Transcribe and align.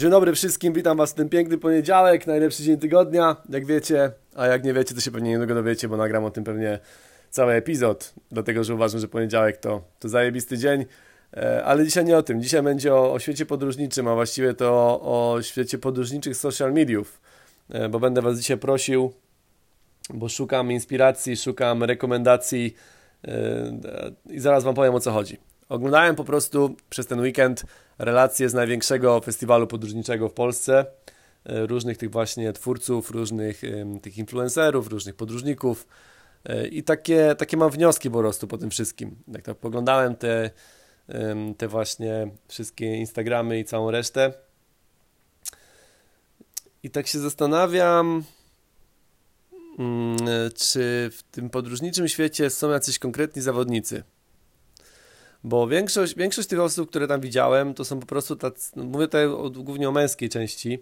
Dzień 0.00 0.10
dobry 0.10 0.32
wszystkim, 0.32 0.72
witam 0.72 0.96
Was 0.96 1.10
w 1.10 1.14
ten 1.14 1.28
piękny 1.28 1.58
poniedziałek, 1.58 2.26
najlepszy 2.26 2.62
dzień 2.62 2.78
tygodnia, 2.78 3.36
jak 3.48 3.66
wiecie, 3.66 4.12
a 4.34 4.46
jak 4.46 4.64
nie 4.64 4.72
wiecie, 4.72 4.94
to 4.94 5.00
się 5.00 5.10
pewnie 5.10 5.30
niedługo 5.30 5.54
dowiecie, 5.54 5.88
bo 5.88 5.96
nagram 5.96 6.24
o 6.24 6.30
tym 6.30 6.44
pewnie 6.44 6.78
cały 7.30 7.52
epizod, 7.52 8.14
dlatego 8.30 8.64
że 8.64 8.74
uważam, 8.74 9.00
że 9.00 9.08
poniedziałek 9.08 9.56
to, 9.56 9.82
to 9.98 10.08
zajebisty 10.08 10.58
dzień, 10.58 10.84
e, 11.36 11.64
ale 11.64 11.84
dzisiaj 11.84 12.04
nie 12.04 12.16
o 12.16 12.22
tym, 12.22 12.42
dzisiaj 12.42 12.62
będzie 12.62 12.94
o, 12.94 13.12
o 13.12 13.18
świecie 13.18 13.46
podróżniczym, 13.46 14.08
a 14.08 14.14
właściwie 14.14 14.54
to 14.54 14.70
o, 14.72 15.32
o 15.32 15.42
świecie 15.42 15.78
podróżniczych 15.78 16.36
social 16.36 16.72
mediów, 16.72 17.20
e, 17.70 17.88
bo 17.88 18.00
będę 18.00 18.22
Was 18.22 18.38
dzisiaj 18.38 18.58
prosił, 18.58 19.12
bo 20.14 20.28
szukam 20.28 20.72
inspiracji, 20.72 21.36
szukam 21.36 21.84
rekomendacji 21.84 22.74
e, 23.24 23.32
i 24.30 24.40
zaraz 24.40 24.64
Wam 24.64 24.74
powiem 24.74 24.94
o 24.94 25.00
co 25.00 25.12
chodzi. 25.12 25.49
Oglądałem 25.70 26.16
po 26.16 26.24
prostu 26.24 26.76
przez 26.90 27.06
ten 27.06 27.20
weekend 27.20 27.64
relacje 27.98 28.48
z 28.48 28.54
największego 28.54 29.20
festiwalu 29.20 29.66
podróżniczego 29.66 30.28
w 30.28 30.32
Polsce, 30.32 30.86
e, 31.44 31.66
różnych 31.66 31.98
tych 31.98 32.10
właśnie 32.10 32.52
twórców, 32.52 33.10
różnych 33.10 33.62
tych 34.02 34.18
influencerów, 34.18 34.88
różnych 34.88 35.14
podróżników 35.14 35.86
e, 36.44 36.66
i 36.66 36.82
takie, 36.82 37.34
takie 37.38 37.56
mam 37.56 37.70
wnioski 37.70 38.10
po 38.10 38.18
prostu 38.18 38.46
po 38.46 38.58
tym 38.58 38.70
wszystkim. 38.70 39.16
Jak 39.28 39.42
tak 39.42 39.56
poglądałem 39.56 40.16
te, 40.16 40.50
te 41.58 41.68
właśnie 41.68 42.30
wszystkie 42.48 42.96
Instagramy 42.96 43.58
i 43.58 43.64
całą 43.64 43.90
resztę 43.90 44.32
i 46.82 46.90
tak 46.90 47.06
się 47.06 47.18
zastanawiam, 47.18 48.24
mm, 49.78 50.16
czy 50.56 51.10
w 51.12 51.22
tym 51.22 51.50
podróżniczym 51.50 52.08
świecie 52.08 52.50
są 52.50 52.70
jacyś 52.70 52.98
konkretni 52.98 53.42
zawodnicy. 53.42 54.02
Bo 55.44 55.68
większość, 55.68 56.16
większość 56.16 56.48
tych 56.48 56.60
osób, 56.60 56.90
które 56.90 57.08
tam 57.08 57.20
widziałem, 57.20 57.74
to 57.74 57.84
są 57.84 58.00
po 58.00 58.06
prostu 58.06 58.36
tacy, 58.36 58.72
no 58.76 58.84
mówię 58.84 59.06
tutaj 59.06 59.26
o, 59.26 59.50
głównie 59.50 59.88
o 59.88 59.92
męskiej 59.92 60.28
części, 60.28 60.78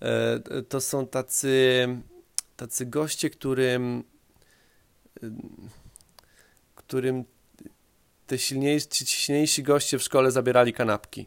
e, 0.00 0.62
to 0.68 0.80
są 0.80 1.06
tacy, 1.06 1.88
tacy 2.56 2.86
goście, 2.86 3.30
którym, 3.30 4.04
którym 6.74 7.24
te 8.26 8.38
silniejsi, 8.38 8.88
ci 8.88 9.06
silniejsi 9.06 9.62
goście 9.62 9.98
w 9.98 10.02
szkole 10.02 10.30
zabierali 10.30 10.72
kanapki. 10.72 11.26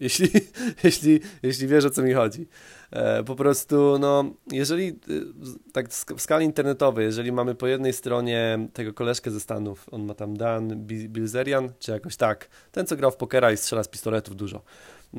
Jeśli, 0.00 0.28
jeśli, 0.84 1.20
jeśli 1.42 1.66
wiesz 1.66 1.84
o 1.84 1.90
co 1.90 2.02
mi 2.02 2.12
chodzi. 2.12 2.46
E, 2.90 3.24
po 3.24 3.36
prostu, 3.36 3.98
no, 3.98 4.24
jeżeli 4.52 4.88
y, 4.88 5.24
tak 5.72 5.88
w 5.88 6.20
skali 6.20 6.46
internetowej, 6.46 7.04
jeżeli 7.04 7.32
mamy 7.32 7.54
po 7.54 7.66
jednej 7.66 7.92
stronie 7.92 8.68
tego 8.72 8.94
koleżkę 8.94 9.30
ze 9.30 9.40
Stanów, 9.40 9.86
on 9.90 10.04
ma 10.04 10.14
tam 10.14 10.36
Dan 10.36 10.86
Bilzerian, 10.86 11.72
czy 11.78 11.92
jakoś 11.92 12.16
tak, 12.16 12.48
ten 12.72 12.86
co 12.86 12.96
grał 12.96 13.10
w 13.10 13.16
pokera 13.16 13.52
i 13.52 13.56
strzela 13.56 13.82
z 13.82 13.88
pistoletów 13.88 14.36
dużo. 14.36 14.62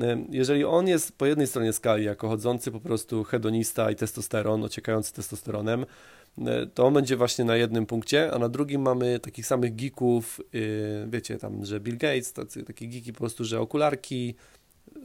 E, 0.02 0.26
jeżeli 0.30 0.66
on 0.66 0.88
jest 0.88 1.18
po 1.18 1.26
jednej 1.26 1.48
stronie 1.48 1.74
skali, 1.74 2.06
jako 2.06 2.30
chodzący 2.30 2.72
po 2.72 2.80
prostu 2.80 3.24
hedonista 3.24 3.92
i 3.92 3.96
testosteron, 3.96 4.64
ociekający 4.64 5.14
testosteronem, 5.14 5.86
e, 6.38 6.66
to 6.66 6.86
on 6.86 6.94
będzie 6.94 7.18
właśnie 7.18 7.46
na 7.46 7.56
jednym 7.56 7.86
punkcie, 7.86 8.32
a 8.34 8.40
na 8.40 8.50
drugim 8.50 8.82
mamy 8.82 9.20
takich 9.20 9.46
samych 9.46 9.76
geeków, 9.76 10.42
wiecie, 11.08 11.38
tam, 11.38 11.66
że 11.66 11.80
Bill 11.80 11.98
Gates, 11.98 12.34
tacy, 12.34 12.64
takie 12.64 12.88
geeki 12.88 13.14
po 13.14 13.20
prostu, 13.20 13.44
że 13.44 13.60
okularki, 13.60 14.36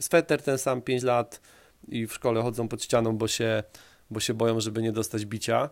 sweter 0.01 0.43
ten 0.43 0.59
sam 0.59 0.83
5 0.83 1.03
lat, 1.03 1.41
i 1.89 2.07
w 2.07 2.15
szkole 2.15 2.43
chodzą 2.43 2.69
pod 2.69 2.83
ścianą, 2.83 3.17
bo 3.17 3.29
się, 3.29 3.63
bo 4.11 4.21
się 4.21 4.35
boją, 4.35 4.61
żeby 4.61 4.83
nie 4.83 4.93
dostać 4.93 5.27
bicia, 5.27 5.71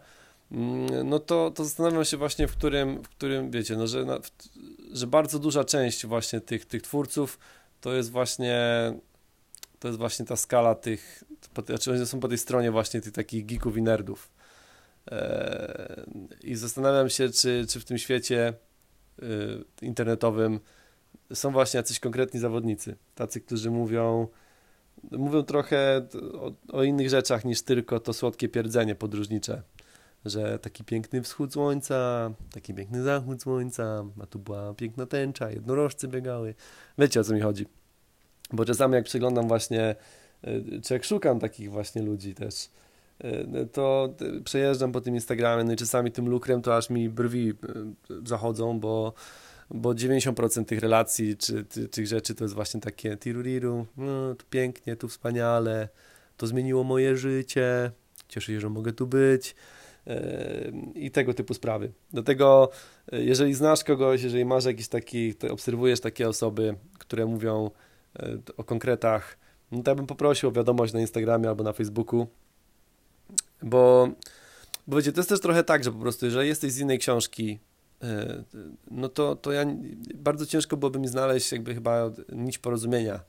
mm, 0.52 1.08
no 1.08 1.18
to, 1.18 1.50
to 1.50 1.64
zastanawiam 1.64 2.04
się 2.04 2.16
właśnie, 2.16 2.48
w 2.48 2.52
którym, 2.52 3.02
w 3.02 3.08
którym 3.08 3.50
wiecie, 3.50 3.76
no, 3.76 3.86
że, 3.86 4.06
że 4.92 5.06
bardzo 5.06 5.38
duża 5.38 5.64
część 5.64 6.06
właśnie 6.06 6.40
tych, 6.40 6.66
tych 6.66 6.82
twórców 6.82 7.38
to 7.80 7.94
jest 7.94 8.10
właśnie 8.10 8.92
to 9.78 9.88
jest 9.88 9.98
właśnie 9.98 10.24
ta 10.24 10.36
skala 10.36 10.74
tych, 10.74 11.24
znaczy 11.66 11.92
oni 11.92 12.06
są 12.06 12.20
po 12.20 12.28
tej 12.28 12.38
stronie 12.38 12.70
właśnie 12.70 13.00
tych 13.00 13.12
takich 13.12 13.46
geeków 13.46 13.76
i 13.76 13.82
nerdów. 13.82 14.30
Eee, 15.10 16.04
I 16.42 16.56
zastanawiam 16.56 17.10
się, 17.10 17.28
czy, 17.28 17.66
czy 17.68 17.80
w 17.80 17.84
tym 17.84 17.98
świecie 17.98 18.54
y, 19.22 19.64
internetowym 19.82 20.60
są 21.34 21.52
właśnie 21.52 21.78
jacyś 21.78 22.00
konkretni 22.00 22.40
zawodnicy, 22.40 22.96
tacy, 23.14 23.40
którzy 23.40 23.70
mówią, 23.70 24.28
mówią 25.10 25.42
trochę 25.42 26.06
o, 26.32 26.52
o, 26.72 26.82
innych 26.82 27.08
rzeczach 27.08 27.44
niż 27.44 27.62
tylko 27.62 28.00
to 28.00 28.12
słodkie 28.12 28.48
pierdzenie 28.48 28.94
podróżnicze. 28.94 29.62
Że 30.24 30.58
taki 30.58 30.84
piękny 30.84 31.22
wschód 31.22 31.52
słońca, 31.52 32.30
taki 32.52 32.74
piękny 32.74 33.02
zachód 33.02 33.42
słońca, 33.42 34.04
a 34.22 34.26
tu 34.26 34.38
była 34.38 34.74
piękna 34.74 35.06
tęcza, 35.06 35.50
jednorożce 35.50 36.08
biegały. 36.08 36.54
Wiecie 36.98 37.20
o 37.20 37.24
co 37.24 37.34
mi 37.34 37.40
chodzi. 37.40 37.66
Bo 38.52 38.64
czasami 38.64 38.94
jak 38.94 39.04
przeglądam 39.04 39.48
właśnie, 39.48 39.96
e, 40.42 40.80
czy 40.80 40.94
jak 40.94 41.04
szukam 41.04 41.40
takich 41.40 41.70
właśnie 41.70 42.02
ludzi 42.02 42.34
też, 42.34 42.70
e, 43.18 43.66
to 43.66 44.14
przejeżdżam 44.44 44.92
po 44.92 45.00
tym 45.00 45.14
Instagramie, 45.14 45.64
no 45.64 45.72
i 45.72 45.76
czasami 45.76 46.12
tym 46.12 46.28
lukrem 46.28 46.62
to 46.62 46.76
aż 46.76 46.90
mi 46.90 47.08
brwi 47.08 47.52
zachodzą, 48.24 48.80
bo 48.80 49.12
bo 49.70 49.90
90% 49.90 50.64
tych 50.64 50.80
relacji 50.80 51.36
czy 51.36 51.64
ty, 51.64 51.88
tych 51.88 52.06
rzeczy 52.06 52.34
to 52.34 52.44
jest 52.44 52.54
właśnie 52.54 52.80
takie 52.80 53.16
tiruriru, 53.16 53.86
no 53.96 54.34
tu 54.34 54.46
pięknie, 54.50 54.96
tu 54.96 55.08
wspaniale, 55.08 55.88
to 56.36 56.46
zmieniło 56.46 56.84
moje 56.84 57.16
życie, 57.16 57.90
cieszę 58.28 58.52
się, 58.52 58.60
że 58.60 58.68
mogę 58.68 58.92
tu 58.92 59.06
być 59.06 59.54
i 60.94 61.10
tego 61.10 61.34
typu 61.34 61.54
sprawy. 61.54 61.92
Do 62.12 62.22
tego, 62.22 62.70
yy, 63.12 63.24
jeżeli 63.24 63.54
znasz 63.54 63.84
kogoś, 63.84 64.22
jeżeli 64.22 64.44
masz 64.44 64.64
jakiś 64.64 64.88
taki, 64.88 65.34
obserwujesz 65.50 66.00
takie 66.00 66.28
osoby, 66.28 66.74
które 66.98 67.26
mówią 67.26 67.70
yy, 68.18 68.42
o 68.56 68.64
konkretach, 68.64 69.38
no 69.72 69.82
to 69.82 69.90
ja 69.90 69.94
bym 69.94 70.06
poprosił 70.06 70.48
o 70.48 70.52
wiadomość 70.52 70.92
na 70.92 71.00
Instagramie 71.00 71.48
albo 71.48 71.64
na 71.64 71.72
Facebooku, 71.72 72.26
bo, 73.62 74.08
bo 74.86 74.96
wiecie, 74.96 75.12
to 75.12 75.20
jest 75.20 75.28
też 75.28 75.40
trochę 75.40 75.64
tak, 75.64 75.84
że 75.84 75.92
po 75.92 75.98
prostu 75.98 76.26
jeżeli 76.26 76.48
jesteś 76.48 76.72
z 76.72 76.78
innej 76.78 76.98
książki, 76.98 77.58
E, 77.58 77.73
no 78.90 79.08
to, 79.08 79.36
to 79.36 79.52
ja 79.52 79.64
bardzo 80.14 80.46
ciężko 80.46 80.76
byłoby 80.76 80.98
mi 80.98 81.08
znaleźć 81.08 81.52
jakby 81.52 81.74
chyba 81.74 82.10
nić 82.32 82.58
porozumienia, 82.58 83.20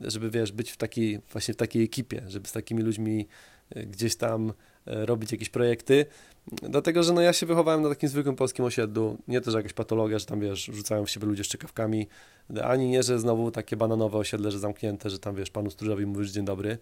żeby 0.00 0.30
wiesz, 0.30 0.52
być 0.52 0.70
w 0.70 0.76
takiej, 0.76 1.20
właśnie 1.32 1.54
w 1.54 1.56
takiej 1.56 1.84
ekipie, 1.84 2.22
żeby 2.26 2.48
z 2.48 2.52
takimi 2.52 2.82
ludźmi 2.82 3.26
e, 3.70 3.86
gdzieś 3.86 4.16
tam 4.16 4.52
e, 4.86 5.06
robić 5.06 5.32
jakieś 5.32 5.48
projekty, 5.48 6.06
dlatego, 6.62 7.02
że 7.02 7.12
no 7.12 7.20
ja 7.20 7.32
się 7.32 7.46
wychowałem 7.46 7.82
na 7.82 7.88
takim 7.88 8.08
zwykłym 8.08 8.36
polskim 8.36 8.64
osiedlu, 8.64 9.18
nie 9.28 9.40
to, 9.40 9.50
że 9.50 9.58
jakaś 9.58 9.72
patologia, 9.72 10.18
że 10.18 10.26
tam 10.26 10.40
wiesz, 10.40 10.64
rzucają 10.64 11.04
w 11.04 11.10
siebie 11.10 11.26
ludzie 11.26 11.44
szczekawkami, 11.44 12.06
ani 12.62 12.88
nie, 12.88 13.02
że 13.02 13.18
znowu 13.18 13.50
takie 13.50 13.76
bananowe 13.76 14.18
osiedle, 14.18 14.50
że 14.50 14.58
zamknięte, 14.58 15.10
że 15.10 15.18
tam 15.18 15.34
wiesz, 15.34 15.50
panu 15.50 15.70
stróżowi 15.70 16.06
mówisz 16.06 16.30
dzień 16.30 16.44
dobry, 16.44 16.78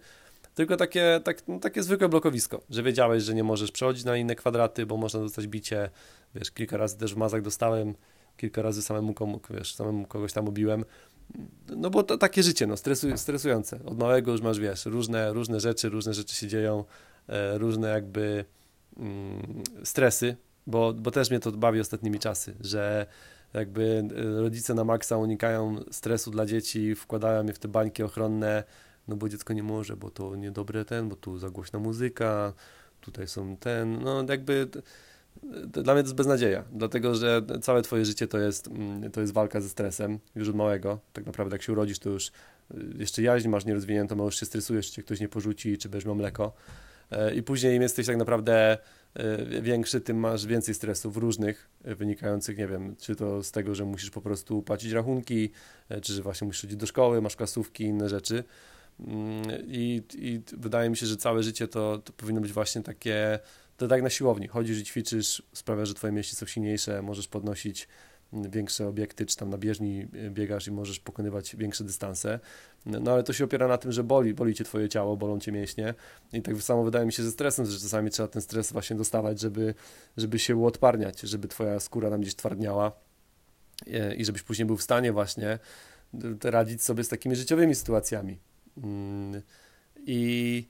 tylko 0.55 0.77
takie, 0.77 1.21
tak, 1.23 1.47
no, 1.47 1.59
takie 1.59 1.83
zwykłe 1.83 2.09
blokowisko, 2.09 2.61
że 2.69 2.83
wiedziałeś, 2.83 3.23
że 3.23 3.33
nie 3.33 3.43
możesz 3.43 3.71
przechodzić 3.71 4.03
na 4.03 4.17
inne 4.17 4.35
kwadraty, 4.35 4.85
bo 4.85 4.97
można 4.97 5.19
dostać 5.19 5.47
bicie, 5.47 5.89
wiesz, 6.35 6.51
kilka 6.51 6.77
razy 6.77 6.97
też 6.97 7.13
w 7.13 7.17
mazach 7.17 7.41
dostałem, 7.41 7.95
kilka 8.37 8.61
razy 8.61 8.81
samemu, 8.81 9.13
komu, 9.13 9.39
wiesz, 9.49 9.75
samemu 9.75 10.05
kogoś 10.05 10.33
tam 10.33 10.47
obiłem, 10.47 10.85
no 11.75 11.89
bo 11.89 12.03
to 12.03 12.17
takie 12.17 12.43
życie, 12.43 12.67
no, 12.67 12.77
stresu, 12.77 13.17
stresujące, 13.17 13.79
od 13.85 13.99
małego 13.99 14.31
już 14.31 14.41
masz, 14.41 14.59
wiesz, 14.59 14.85
różne, 14.85 15.33
różne 15.33 15.59
rzeczy, 15.59 15.89
różne 15.89 16.13
rzeczy 16.13 16.35
się 16.35 16.47
dzieją, 16.47 16.83
e, 17.27 17.57
różne 17.57 17.89
jakby 17.89 18.45
mm, 18.97 19.63
stresy, 19.83 20.35
bo, 20.67 20.93
bo 20.93 21.11
też 21.11 21.29
mnie 21.29 21.39
to 21.39 21.51
bawi 21.51 21.79
ostatnimi 21.79 22.19
czasy, 22.19 22.55
że 22.61 23.05
jakby 23.53 24.03
e, 24.37 24.41
rodzice 24.41 24.73
na 24.73 24.83
maksa 24.83 25.17
unikają 25.17 25.75
stresu 25.91 26.31
dla 26.31 26.45
dzieci, 26.45 26.95
wkładają 26.95 27.45
je 27.45 27.53
w 27.53 27.59
te 27.59 27.67
bańki 27.67 28.03
ochronne, 28.03 28.63
no 29.07 29.15
bo 29.15 29.29
dziecko 29.29 29.53
nie 29.53 29.63
może, 29.63 29.97
bo 29.97 30.11
to 30.11 30.35
niedobre 30.35 30.85
ten, 30.85 31.09
bo 31.09 31.15
tu 31.15 31.37
za 31.37 31.49
głośna 31.49 31.79
muzyka, 31.79 32.53
tutaj 33.01 33.27
są 33.27 33.57
ten, 33.57 34.01
no 34.01 34.25
jakby 34.29 34.67
dla 35.67 35.93
mnie 35.93 36.03
to 36.03 36.07
jest 36.07 36.15
beznadzieja, 36.15 36.63
dlatego 36.71 37.15
że 37.15 37.41
całe 37.61 37.81
twoje 37.81 38.05
życie 38.05 38.27
to 38.27 38.39
jest, 38.39 38.67
mm, 38.67 39.11
to 39.11 39.21
jest 39.21 39.33
walka 39.33 39.61
ze 39.61 39.69
stresem 39.69 40.19
już 40.35 40.49
od 40.49 40.55
małego, 40.55 40.99
tak 41.13 41.25
naprawdę 41.25 41.55
jak 41.55 41.61
się 41.61 41.71
urodzisz 41.71 41.99
to 41.99 42.09
już 42.09 42.27
y, 42.27 42.31
jeszcze 42.97 43.21
jaźń 43.21 43.47
masz 43.47 43.65
nierozwiniętą, 43.65 44.21
a 44.21 44.23
już 44.23 44.39
się 44.39 44.45
stresujesz, 44.45 44.91
czy 44.91 45.03
ktoś 45.03 45.19
nie 45.19 45.29
porzuci, 45.29 45.77
czy 45.77 45.89
będziesz 45.89 46.05
miał 46.05 46.15
mleko. 46.15 46.53
E, 47.11 47.35
i 47.35 47.43
później 47.43 47.75
im 47.75 47.81
jesteś 47.81 48.05
tak 48.05 48.17
naprawdę 48.17 48.77
e, 49.13 49.61
większy, 49.61 50.01
tym 50.01 50.17
masz 50.17 50.45
więcej 50.45 50.75
stresów 50.75 51.17
różnych, 51.17 51.69
e, 51.83 51.95
wynikających, 51.95 52.57
nie 52.57 52.67
wiem, 52.67 52.95
czy 52.95 53.15
to 53.15 53.43
z 53.43 53.51
tego, 53.51 53.75
że 53.75 53.85
musisz 53.85 54.09
po 54.09 54.21
prostu 54.21 54.61
płacić 54.61 54.91
rachunki, 54.91 55.51
czy 56.01 56.13
że 56.13 56.21
właśnie 56.21 56.47
musisz 56.47 56.61
chodzić 56.61 56.77
do 56.77 56.85
szkoły, 56.85 57.21
masz 57.21 57.35
klasówki, 57.35 57.83
inne 57.83 58.09
rzeczy, 58.09 58.43
I, 59.67 60.03
I 60.15 60.41
wydaje 60.57 60.89
mi 60.89 60.97
się, 60.97 61.05
że 61.05 61.17
całe 61.17 61.43
życie 61.43 61.67
to, 61.67 61.97
to 61.97 62.13
powinno 62.13 62.41
być 62.41 62.51
właśnie 62.51 62.81
takie, 62.81 63.39
to 63.77 63.87
tak 63.87 64.01
na 64.01 64.09
siłowni. 64.09 64.47
Chodzisz 64.47 64.79
i 64.79 64.83
ćwiczysz, 64.83 65.43
sprawia, 65.53 65.85
że 65.85 65.93
twoje 65.93 66.13
mięśnie 66.13 66.37
są 66.37 66.45
silniejsze, 66.45 67.01
możesz 67.01 67.27
podnosić 67.27 67.87
mm, 68.33 68.51
większe 68.51 68.87
obiekty, 68.87 69.25
czy 69.25 69.37
tam 69.37 69.49
na 69.49 69.57
bieżni 69.57 70.07
e, 70.13 70.29
biegasz 70.29 70.67
i 70.67 70.71
możesz 70.71 70.99
pokonywać 70.99 71.55
większe 71.55 71.83
dystanse. 71.83 72.39
No 72.85 73.11
ale 73.11 73.23
to 73.23 73.33
się 73.33 73.43
opiera 73.43 73.67
na 73.67 73.77
tym, 73.77 73.91
że 73.91 74.03
boli, 74.03 74.33
boli 74.33 74.55
cię 74.55 74.63
twoje 74.63 74.89
ciało, 74.89 75.17
bolą 75.17 75.39
cię 75.39 75.51
mięśnie 75.51 75.93
i 76.33 76.41
tak 76.41 76.57
samo 76.57 76.83
wydaje 76.83 77.05
mi 77.05 77.13
się 77.13 77.23
ze 77.23 77.31
stresem, 77.31 77.65
że 77.65 77.79
czasami 77.79 78.09
trzeba 78.09 78.27
ten 78.27 78.41
stres 78.41 78.71
właśnie 78.71 78.95
dostawać, 78.95 79.39
żeby, 79.39 79.73
żeby 80.17 80.39
się 80.39 80.55
uodparniać, 80.55 81.19
żeby 81.19 81.47
twoja 81.47 81.79
skóra 81.79 82.09
tam 82.09 82.21
gdzieś 82.21 82.35
twardniała 82.35 82.91
e, 83.87 84.15
i 84.15 84.25
żebyś 84.25 84.41
później 84.41 84.65
był 84.65 84.77
w 84.77 84.83
stanie 84.83 85.11
właśnie 85.11 85.59
radzić 86.43 86.83
sobie 86.83 87.03
z 87.03 87.09
takimi 87.09 87.35
życiowymi 87.35 87.75
sytuacjami 87.75 88.39
Mm, 88.39 88.52
I, 89.97 90.67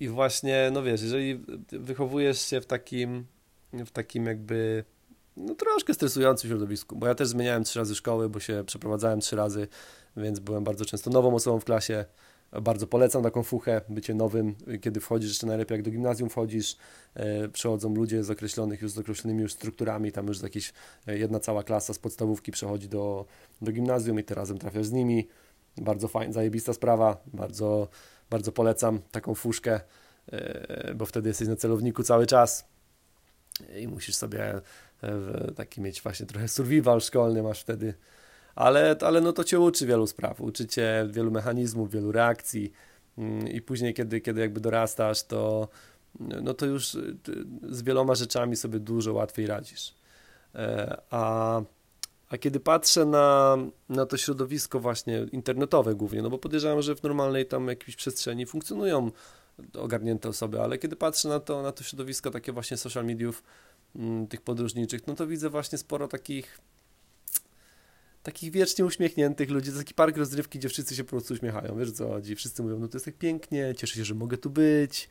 I 0.00 0.08
właśnie, 0.08 0.70
no 0.72 0.82
wiesz, 0.82 1.02
jeżeli 1.02 1.44
wychowujesz 1.72 2.40
się 2.40 2.60
w 2.60 2.66
takim, 2.66 3.26
w 3.72 3.90
takim 3.90 4.26
jakby 4.26 4.84
no, 5.36 5.54
troszkę 5.54 5.94
stresującym 5.94 6.50
środowisku, 6.50 6.96
bo 6.96 7.06
ja 7.06 7.14
też 7.14 7.28
zmieniałem 7.28 7.64
trzy 7.64 7.78
razy 7.78 7.94
szkoły, 7.94 8.28
bo 8.28 8.40
się 8.40 8.64
przeprowadzałem 8.66 9.20
trzy 9.20 9.36
razy, 9.36 9.68
więc 10.16 10.38
byłem 10.38 10.64
bardzo 10.64 10.84
często 10.84 11.10
nową 11.10 11.34
osobą 11.34 11.60
w 11.60 11.64
klasie. 11.64 12.04
Bardzo 12.62 12.86
polecam 12.86 13.22
taką 13.22 13.42
fuchę, 13.42 13.80
bycie 13.88 14.14
nowym, 14.14 14.54
kiedy 14.80 15.00
wchodzisz, 15.00 15.28
jeszcze 15.28 15.46
najlepiej 15.46 15.76
jak 15.76 15.84
do 15.84 15.90
gimnazjum 15.90 16.30
wchodzisz, 16.30 16.76
e, 17.14 17.48
przychodzą 17.48 17.94
ludzie 17.94 18.24
z 18.24 18.30
określonych 18.30 18.82
już 18.82 18.92
z 18.92 18.98
określonymi 18.98 19.42
już 19.42 19.52
strukturami, 19.52 20.12
tam 20.12 20.26
już 20.26 20.42
jakieś 20.42 20.72
e, 21.06 21.18
jedna 21.18 21.40
cała 21.40 21.62
klasa 21.62 21.94
z 21.94 21.98
podstawówki 21.98 22.52
przechodzi 22.52 22.88
do, 22.88 23.26
do 23.62 23.72
gimnazjum 23.72 24.20
i 24.20 24.24
ty 24.24 24.34
razem 24.34 24.58
trafiasz 24.58 24.86
z 24.86 24.92
nimi. 24.92 25.28
Bardzo 25.76 26.08
fajna, 26.08 26.32
zajebista 26.32 26.72
sprawa, 26.72 27.16
bardzo, 27.26 27.88
bardzo 28.30 28.52
polecam 28.52 29.00
taką 29.10 29.34
fuszkę, 29.34 29.80
e, 30.32 30.94
bo 30.94 31.06
wtedy 31.06 31.28
jesteś 31.28 31.48
na 31.48 31.56
celowniku 31.56 32.02
cały 32.02 32.26
czas 32.26 32.68
i 33.78 33.88
musisz 33.88 34.14
sobie 34.14 34.60
taki 35.56 35.80
mieć 35.80 36.02
właśnie 36.02 36.26
trochę 36.26 36.48
survival 36.48 37.00
szkolny 37.00 37.42
masz 37.42 37.60
wtedy, 37.60 37.94
ale, 38.54 38.96
ale 39.00 39.20
no 39.20 39.32
to 39.32 39.44
cię 39.44 39.60
uczy 39.60 39.86
wielu 39.86 40.06
spraw, 40.06 40.40
uczy 40.40 40.66
cię 40.66 41.08
wielu 41.10 41.30
mechanizmów, 41.30 41.90
wielu 41.90 42.12
reakcji. 42.12 42.72
Mm, 43.18 43.48
i 43.48 43.62
później, 43.62 43.94
kiedy, 43.94 44.20
kiedy 44.20 44.40
jakby 44.40 44.60
dorastasz, 44.60 45.22
to 45.22 45.68
no 46.20 46.54
to 46.54 46.66
już 46.66 46.94
y, 46.94 47.16
z 47.70 47.82
wieloma 47.82 48.14
rzeczami 48.14 48.56
sobie 48.56 48.78
dużo 48.78 49.12
łatwiej 49.12 49.46
radzisz. 49.46 49.94
E, 50.54 50.96
a, 51.10 51.60
a 52.28 52.38
kiedy 52.38 52.60
patrzę 52.60 53.04
na, 53.04 53.56
na 53.88 54.06
to 54.06 54.16
środowisko 54.16 54.80
właśnie 54.80 55.26
internetowe 55.32 55.94
głównie, 55.94 56.22
no 56.22 56.30
bo 56.30 56.38
podejrzewam, 56.38 56.82
że 56.82 56.96
w 56.96 57.02
normalnej 57.02 57.46
tam 57.46 57.68
jakiejś 57.68 57.96
przestrzeni 57.96 58.46
funkcjonują 58.46 59.10
ogarnięte 59.74 60.28
osoby, 60.28 60.60
ale 60.60 60.78
kiedy 60.78 60.96
patrzę 60.96 61.28
na 61.28 61.40
to, 61.40 61.62
na 61.62 61.72
to 61.72 61.84
środowisko 61.84 62.30
takie 62.30 62.52
właśnie 62.52 62.76
social 62.76 63.04
mediów, 63.04 63.42
Mm, 63.96 64.26
tych 64.26 64.40
podróżniczych, 64.40 65.06
no 65.06 65.14
to 65.14 65.26
widzę 65.26 65.50
właśnie 65.50 65.78
sporo 65.78 66.08
takich 66.08 66.58
takich 68.22 68.52
wiecznie 68.52 68.84
uśmiechniętych 68.84 69.50
ludzi, 69.50 69.72
to 69.72 69.78
taki 69.78 69.94
park 69.94 70.16
rozrywki, 70.16 70.58
gdzie 70.58 70.68
wszyscy 70.68 70.96
się 70.96 71.04
po 71.04 71.10
prostu 71.10 71.34
uśmiechają, 71.34 71.78
wiesz 71.78 71.92
co 71.92 72.08
chodzi, 72.08 72.36
wszyscy 72.36 72.62
mówią, 72.62 72.78
no 72.78 72.88
to 72.88 72.96
jest 72.96 73.04
tak 73.04 73.14
pięknie, 73.14 73.74
cieszę 73.76 73.94
się, 73.94 74.04
że 74.04 74.14
mogę 74.14 74.38
tu 74.38 74.50
być, 74.50 75.08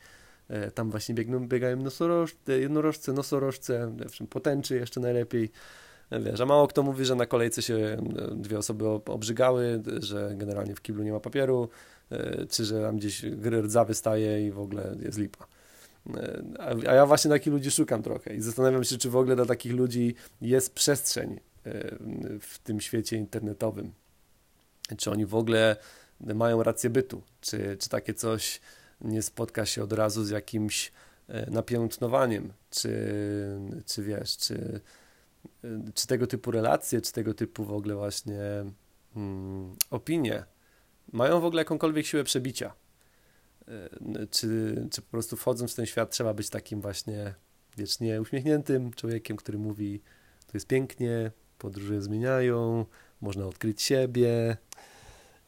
e, 0.48 0.70
tam 0.70 0.90
właśnie 0.90 1.14
biegną, 1.14 1.48
biegają 1.48 1.76
nosorożce, 1.76 2.58
jednorożce, 2.58 3.12
nosorożce, 3.12 3.96
potęczy 4.30 4.74
jeszcze 4.74 5.00
najlepiej, 5.00 5.50
wiesz, 6.10 6.40
a 6.40 6.46
mało 6.46 6.68
kto 6.68 6.82
mówi, 6.82 7.04
że 7.04 7.14
na 7.14 7.26
kolejce 7.26 7.62
się 7.62 7.74
e, 7.74 7.98
dwie 8.36 8.58
osoby 8.58 8.88
obrzygały, 8.88 9.82
że 10.00 10.34
generalnie 10.36 10.74
w 10.74 10.82
kiblu 10.82 11.04
nie 11.04 11.12
ma 11.12 11.20
papieru, 11.20 11.68
czy 12.50 12.64
że 12.64 12.82
tam 12.82 12.96
gdzieś 12.96 13.24
rdza 13.62 13.84
wystaje 13.84 14.46
i 14.46 14.50
w 14.50 14.58
ogóle 14.58 14.96
jest 15.02 15.18
lipa. 15.18 15.46
A 16.86 16.94
ja 16.94 17.06
właśnie 17.06 17.30
takich 17.30 17.52
ludzi 17.52 17.70
szukam 17.70 18.02
trochę 18.02 18.34
i 18.34 18.40
zastanawiam 18.40 18.84
się, 18.84 18.98
czy 18.98 19.10
w 19.10 19.16
ogóle 19.16 19.36
dla 19.36 19.46
takich 19.46 19.72
ludzi 19.72 20.14
jest 20.40 20.74
przestrzeń 20.74 21.32
e, 21.32 21.70
w 22.40 22.58
tym 22.64 22.80
świecie 22.80 23.16
internetowym. 23.16 23.92
Czy 24.96 25.10
oni 25.10 25.26
w 25.26 25.34
ogóle 25.34 25.76
mają 26.20 26.62
rację 26.62 26.90
bytu? 26.90 27.22
Czy, 27.40 27.76
czy 27.80 27.88
takie 27.88 28.14
coś 28.14 28.60
nie 29.00 29.22
spotka 29.22 29.66
się 29.66 29.82
od 29.82 29.92
razu 29.92 30.24
z 30.24 30.30
jakimś 30.30 30.92
e, 31.28 31.50
napiętnowaniem? 31.50 32.52
Czy, 32.70 32.90
czy 33.86 34.02
wiesz, 34.02 34.36
czy, 34.36 34.54
e, 34.54 34.80
czy 35.94 36.06
tego 36.06 36.26
typu 36.26 36.50
relacje, 36.50 37.00
czy 37.00 37.12
tego 37.12 37.34
typu 37.34 37.64
w 37.64 37.72
ogóle 37.72 37.94
właśnie 37.94 38.40
hmm, 39.14 39.76
opinie 39.90 40.44
mają 41.12 41.40
w 41.40 41.44
ogóle 41.44 41.60
jakąkolwiek 41.60 42.06
siłę 42.06 42.24
przebicia? 42.24 42.74
E, 43.68 44.26
czy, 44.30 44.76
czy 44.90 45.02
po 45.02 45.10
prostu 45.10 45.36
wchodząc 45.36 45.72
w 45.72 45.74
ten 45.74 45.86
świat 45.86 46.10
trzeba 46.10 46.34
być 46.34 46.50
takim 46.50 46.80
właśnie 46.80 47.34
wiecznie 47.76 48.20
uśmiechniętym 48.20 48.92
człowiekiem, 48.92 49.36
który 49.36 49.58
mówi, 49.58 50.00
to 50.46 50.50
jest 50.54 50.66
pięknie, 50.66 51.30
podróże 51.58 52.02
zmieniają, 52.02 52.86
można 53.20 53.46
odkryć 53.46 53.82
siebie 53.82 54.56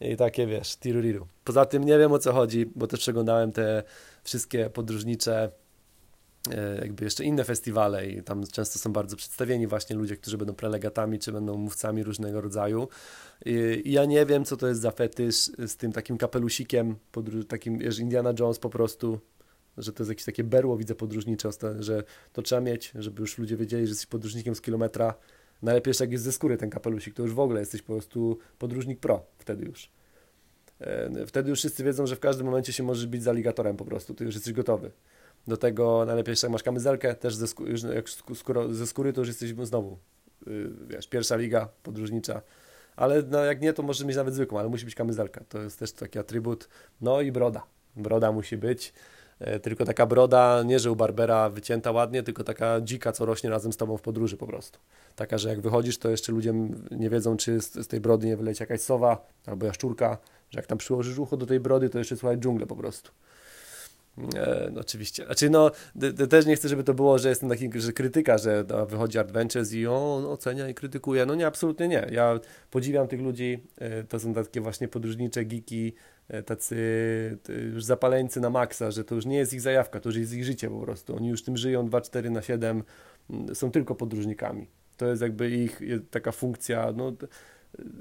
i 0.01 0.17
takie, 0.17 0.47
wiesz, 0.47 0.77
tiruriru. 0.77 1.27
Poza 1.45 1.65
tym 1.65 1.85
nie 1.85 1.99
wiem 1.99 2.13
o 2.13 2.19
co 2.19 2.33
chodzi, 2.33 2.67
bo 2.67 2.87
też 2.87 3.01
przeglądałem 3.01 3.53
te 3.53 3.83
wszystkie 4.25 4.71
podróżnicze 4.71 5.51
jakby 6.81 7.05
jeszcze 7.05 7.25
inne 7.25 7.45
festiwale 7.45 8.07
i 8.07 8.23
tam 8.23 8.47
często 8.47 8.79
są 8.79 8.93
bardzo 8.93 9.17
przedstawieni 9.17 9.67
właśnie 9.67 9.97
ludzie, 9.97 10.17
którzy 10.17 10.39
będą 10.39 10.55
prelegatami 10.55 11.19
czy 11.19 11.33
będą 11.33 11.57
mówcami 11.57 12.05
różnego 12.05 12.41
rodzaju. 12.41 12.89
I, 13.45 13.83
ja 13.85 14.05
nie 14.05 14.27
wiem, 14.27 14.45
co 14.45 14.57
to 14.57 14.69
jest 14.69 14.81
za 14.81 14.91
fetysz 14.91 15.51
z 15.67 15.77
tym 15.77 15.93
takim 15.93 16.19
kapelusikiem, 16.19 16.97
takim, 17.49 17.79
wiesz, 17.79 17.99
Indiana 17.99 18.35
Jones 18.39 18.59
po 18.59 18.71
prostu, 18.71 19.21
że 19.79 19.93
to 19.93 20.03
jest 20.03 20.09
jakieś 20.09 20.25
takie 20.25 20.45
berło, 20.45 20.77
widzę 20.77 20.95
podróżnicze, 20.95 21.51
że 21.79 22.03
to 22.33 22.43
trzeba 22.43 22.61
mieć, 22.61 22.93
żeby 22.95 23.21
już 23.21 23.39
ludzie 23.39 23.57
wiedzieli, 23.57 23.87
że 23.87 23.91
jesteś 23.91 24.07
podróżnikiem 24.07 24.55
z 24.55 24.61
kilometra. 24.61 25.15
Najlepiej 25.63 25.91
jeszcze 25.91 26.05
jak 26.05 26.13
jest 26.13 26.25
ze 26.25 26.33
skóry 26.33 26.57
ten 26.57 26.71
kapelusik, 26.71 27.15
to 27.15 27.23
już 27.23 27.35
w 27.35 27.41
ogóle 27.41 27.61
jesteś 27.61 27.83
po 27.83 27.93
prostu 27.93 28.39
podróżnik 28.59 29.01
pro 29.01 29.27
wtedy 29.39 29.65
już. 29.65 29.91
E, 30.81 31.27
wtedy 31.27 31.51
już 31.51 31.59
wszyscy 31.59 31.85
wiedzą, 31.85 32.07
że 32.07 32.17
w 32.17 32.21
każdym 32.21 32.47
momencie 32.47 32.73
się 32.73 32.83
możesz 32.83 33.07
być 33.07 33.23
z 33.23 33.29
aligatorem 33.29 33.77
po 33.77 33.85
prostu, 33.85 34.15
ty 34.15 34.25
już 34.25 34.35
jesteś 34.35 34.53
gotowy. 34.53 34.91
Do 35.47 35.57
tego 35.57 36.05
najlepiej 36.07 36.35
jak 36.43 36.53
masz 36.53 36.63
kamizelkę, 36.63 37.15
też 37.15 37.35
ze, 37.35 37.47
skóry, 37.47 37.75
jak 37.95 38.09
skóro, 38.35 38.75
ze 38.75 38.87
skóry 38.87 39.13
to 39.13 39.21
już 39.21 39.29
jesteś 39.29 39.55
znowu, 39.63 39.99
yy, 40.47 40.71
wiesz, 40.89 41.09
pierwsza 41.09 41.37
liga 41.37 41.69
podróżnicza. 41.83 42.43
Ale 42.97 43.23
no, 43.23 43.45
jak 43.45 43.61
nie, 43.61 43.73
to 43.73 43.83
możesz 43.83 44.07
mieć 44.07 44.17
nawet 44.17 44.35
zwykłą, 44.35 44.59
ale 44.59 44.69
musi 44.69 44.85
być 44.85 44.95
kamizelka. 44.95 45.45
To 45.49 45.59
jest 45.59 45.79
też 45.79 45.93
taki 45.93 46.19
atrybut. 46.19 46.69
No 47.01 47.21
i 47.21 47.33
broda. 47.33 47.63
Broda 47.97 48.33
musi 48.33 48.57
być. 48.57 48.93
E, 49.41 49.61
tylko 49.61 49.85
taka 49.85 50.07
broda, 50.07 50.63
nie 50.63 50.79
że 50.79 50.93
u 50.93 50.97
Barbera 50.97 51.51
wycięta 51.51 51.93
ładnie, 51.93 52.23
tylko 52.23 52.45
taka 52.45 52.81
dzika, 52.81 53.13
co 53.13 53.27
rośnie 53.27 53.51
razem 53.51 53.73
z 53.73 53.77
tobą 53.77 53.97
w 53.97 54.03
podróży 54.03 54.37
po 54.37 54.47
prostu. 54.47 54.79
Taka, 55.17 55.39
że 55.39 55.49
jak 55.49 55.61
wychodzisz, 55.61 55.99
to 55.99 56.11
jeszcze 56.11 56.33
ludzie 56.33 56.55
nie 56.91 57.11
wiedzą, 57.11 57.37
czy 57.37 57.61
z, 57.61 57.75
z 57.75 57.87
tej 57.87 58.01
brody 58.01 58.27
nie 58.27 58.37
wyleci 58.37 58.63
jakaś 58.63 58.81
sowa 58.81 59.27
albo 59.47 59.67
jaszczurka, 59.67 60.19
że 60.51 60.59
jak 60.59 60.67
tam 60.67 60.79
przyłożysz 60.79 61.19
ucho 61.19 61.37
do 61.37 61.47
tej 61.47 61.61
brody, 61.61 61.89
to 61.89 61.99
jeszcze 61.99 62.17
słychać 62.17 62.39
dżunglę 62.39 62.67
po 62.67 62.77
prostu. 62.77 63.11
E, 64.37 64.71
no, 64.73 64.81
oczywiście. 64.81 65.25
Znaczy, 65.25 65.51
no, 65.51 65.71
też 66.31 66.47
nie 66.47 66.57
chcę, 66.57 66.69
żeby 66.69 66.85
to 66.85 66.95
było, 66.95 67.19
że 67.19 67.29
jestem 67.29 67.49
taki, 67.49 67.71
że 67.81 67.93
krytyka, 67.93 68.39
że 68.39 68.65
no, 68.69 68.87
wychodzi 68.87 69.19
Adventures 69.19 69.73
i 69.73 69.87
on 69.87 70.27
ocenia 70.27 70.69
i 70.69 70.75
krytykuje. 70.75 71.27
No 71.27 71.35
nie, 71.35 71.47
absolutnie 71.47 71.89
nie. 71.89 72.07
Ja 72.11 72.41
podziwiam 72.71 73.09
tych 73.09 73.21
ludzi. 73.21 73.63
E, 73.79 74.05
to 74.05 74.21
są 74.21 74.35
takie 74.35 74.61
właśnie 74.61 74.89
podróżnicze 74.89 75.45
geeki, 75.45 75.93
e, 76.29 76.43
tacy 76.43 76.77
już 77.75 77.85
zapaleńcy 77.85 78.41
na 78.41 78.51
maksa, 78.51 78.91
że 78.91 79.05
to 79.05 79.15
już 79.15 79.27
nie 79.27 79.37
jest 79.37 79.53
ich 79.53 79.61
zajawka, 79.61 80.01
to 80.01 80.09
już 80.09 80.17
jest 80.19 80.33
ich 80.33 80.45
życie 80.45 80.71
po 80.71 80.81
prostu. 80.81 81.17
Oni 81.17 81.29
już 81.29 81.43
tym 81.43 81.57
żyją 81.57 81.89
2-4 81.89 82.31
na 82.31 82.43
7, 82.43 82.83
mm, 83.31 83.55
są 83.55 83.71
tylko 83.71 83.95
podróżnikami. 83.95 84.67
To 84.97 85.07
jest 85.07 85.23
jakby 85.23 85.51
ich 85.51 85.81
taka 86.11 86.33
funkcja, 86.33 86.93
no 86.97 87.13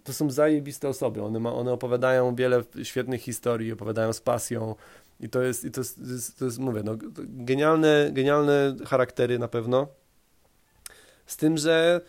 to 0.04 0.14
są 0.14 0.30
zajebiste 0.30 0.90
osoby. 0.90 1.24
One, 1.24 1.40
ma, 1.40 1.54
one 1.54 1.72
opowiadają 1.72 2.36
wiele 2.36 2.64
świetnych 2.84 3.22
historii, 3.22 3.72
opowiadają 3.72 4.14
z 4.14 4.22
pasją, 4.22 4.76
i 5.20 5.30
to 5.30 5.42
jest, 5.42 5.66
i 5.66 5.72
to 5.72 5.82
jest, 5.82 6.40
to 6.40 6.46
jest, 6.46 6.60
mówię, 6.60 6.82
no, 6.84 6.96
genialne, 7.18 8.10
genialne 8.14 8.76
charaktery 8.86 9.40
na 9.40 9.48
pewno. 9.48 9.88
Z 11.26 11.38
tym, 11.38 11.58
że 11.58 12.02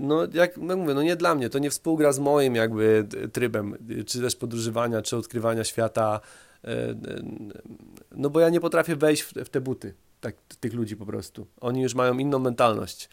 no 0.00 0.26
jak 0.32 0.56
no 0.56 0.76
mówię, 0.76 0.94
no 0.94 1.02
nie 1.02 1.16
dla 1.16 1.34
mnie, 1.34 1.50
to 1.50 1.58
nie 1.58 1.70
współgra 1.70 2.12
z 2.12 2.18
moim 2.18 2.54
jakby 2.54 3.06
trybem, 3.32 3.76
czy 4.06 4.20
też 4.20 4.36
podróżowania, 4.36 5.02
czy 5.02 5.16
odkrywania 5.16 5.64
świata, 5.64 6.20
e, 6.64 6.94
no 8.10 8.30
bo 8.30 8.40
ja 8.40 8.48
nie 8.48 8.60
potrafię 8.60 8.96
wejść 8.96 9.22
w 9.22 9.48
te 9.48 9.60
buty 9.60 9.94
tak, 10.20 10.36
tych 10.60 10.74
ludzi 10.74 10.96
po 10.96 11.06
prostu. 11.06 11.46
Oni 11.60 11.82
już 11.82 11.94
mają 11.94 12.18
inną 12.18 12.38
mentalność, 12.38 13.08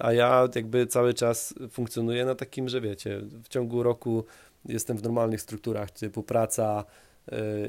a 0.00 0.12
ja 0.12 0.48
jakby 0.54 0.86
cały 0.86 1.14
czas 1.14 1.54
funkcjonuję 1.70 2.24
na 2.24 2.34
takim, 2.34 2.68
że 2.68 2.80
wiecie, 2.80 3.20
w 3.44 3.48
ciągu 3.48 3.82
roku 3.82 4.24
jestem 4.64 4.96
w 4.96 5.02
normalnych 5.02 5.40
strukturach, 5.40 5.90
typu 5.90 6.22
praca, 6.22 6.84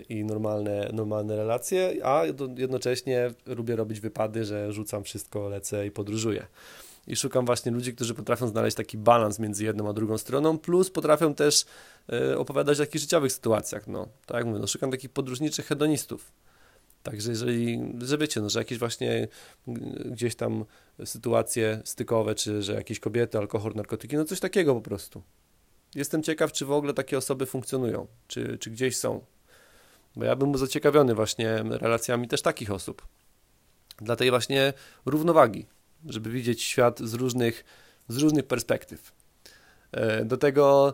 i 0.09 0.23
normalne, 0.23 0.89
normalne 0.93 1.35
relacje, 1.35 1.93
a 2.03 2.23
jednocześnie 2.57 3.31
lubię 3.45 3.75
robić 3.75 3.99
wypady, 3.99 4.45
że 4.45 4.73
rzucam 4.73 5.03
wszystko, 5.03 5.49
lecę 5.49 5.87
i 5.87 5.91
podróżuję. 5.91 6.47
I 7.07 7.15
szukam 7.15 7.45
właśnie 7.45 7.71
ludzi, 7.71 7.95
którzy 7.95 8.13
potrafią 8.13 8.47
znaleźć 8.47 8.77
taki 8.77 8.97
balans 8.97 9.39
między 9.39 9.63
jedną 9.63 9.89
a 9.89 9.93
drugą 9.93 10.17
stroną, 10.17 10.57
plus 10.57 10.89
potrafią 10.89 11.33
też 11.33 11.65
e, 12.13 12.37
opowiadać 12.37 12.79
o 12.79 12.83
jakichś 12.83 13.01
życiowych 13.01 13.31
sytuacjach. 13.31 13.87
No, 13.87 14.07
tak 14.25 14.37
jak 14.37 14.45
mówię, 14.45 14.59
no, 14.59 14.67
szukam 14.67 14.91
takich 14.91 15.09
podróżniczych 15.09 15.65
hedonistów. 15.65 16.31
Także 17.03 17.29
jeżeli, 17.29 17.79
że 18.01 18.17
wiecie, 18.17 18.41
no, 18.41 18.49
że 18.49 18.59
jakieś 18.59 18.77
właśnie 18.77 19.27
gdzieś 20.05 20.35
tam 20.35 20.65
sytuacje 21.05 21.81
stykowe, 21.85 22.35
czy 22.35 22.63
że 22.63 22.73
jakieś 22.73 22.99
kobiety, 22.99 23.37
alkohol, 23.37 23.73
narkotyki, 23.75 24.15
no 24.15 24.25
coś 24.25 24.39
takiego 24.39 24.75
po 24.75 24.81
prostu. 24.81 25.21
Jestem 25.95 26.23
ciekaw, 26.23 26.51
czy 26.51 26.65
w 26.65 26.71
ogóle 26.71 26.93
takie 26.93 27.17
osoby 27.17 27.45
funkcjonują, 27.45 28.07
czy, 28.27 28.57
czy 28.57 28.71
gdzieś 28.71 28.97
są. 28.97 29.21
Bo 30.15 30.25
ja 30.25 30.35
bym 30.35 30.51
był 30.51 30.59
zaciekawiony 30.59 31.15
właśnie 31.15 31.63
relacjami 31.63 32.27
też 32.27 32.41
takich 32.41 32.71
osób. 32.71 33.07
Dla 33.97 34.15
tej 34.15 34.29
właśnie 34.29 34.73
równowagi, 35.05 35.65
żeby 36.05 36.29
widzieć 36.29 36.61
świat 36.61 36.99
z 36.99 37.13
różnych, 37.13 37.65
z 38.07 38.17
różnych 38.17 38.45
perspektyw. 38.47 39.11
E, 39.91 40.25
do 40.25 40.37
tego 40.37 40.93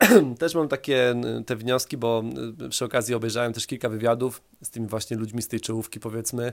też 0.38 0.54
mam 0.54 0.68
takie 0.68 1.14
te 1.46 1.56
wnioski, 1.56 1.96
bo 1.96 2.22
przy 2.70 2.84
okazji 2.84 3.14
obejrzałem 3.14 3.52
też 3.52 3.66
kilka 3.66 3.88
wywiadów 3.88 4.42
z 4.62 4.70
tymi 4.70 4.86
właśnie 4.86 5.16
ludźmi 5.16 5.42
z 5.42 5.48
tej 5.48 5.60
czołówki, 5.60 6.00
powiedzmy. 6.00 6.52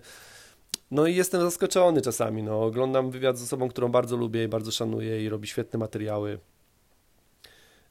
No 0.91 1.07
i 1.07 1.15
jestem 1.15 1.41
zaskoczony 1.41 2.01
czasami. 2.01 2.43
No. 2.43 2.63
Oglądam 2.63 3.11
wywiad 3.11 3.37
z 3.37 3.43
osobą, 3.43 3.69
którą 3.69 3.87
bardzo 3.87 4.17
lubię 4.17 4.43
i 4.43 4.47
bardzo 4.47 4.71
szanuję 4.71 5.23
i 5.23 5.29
robi 5.29 5.47
świetne 5.47 5.79
materiały. 5.79 6.39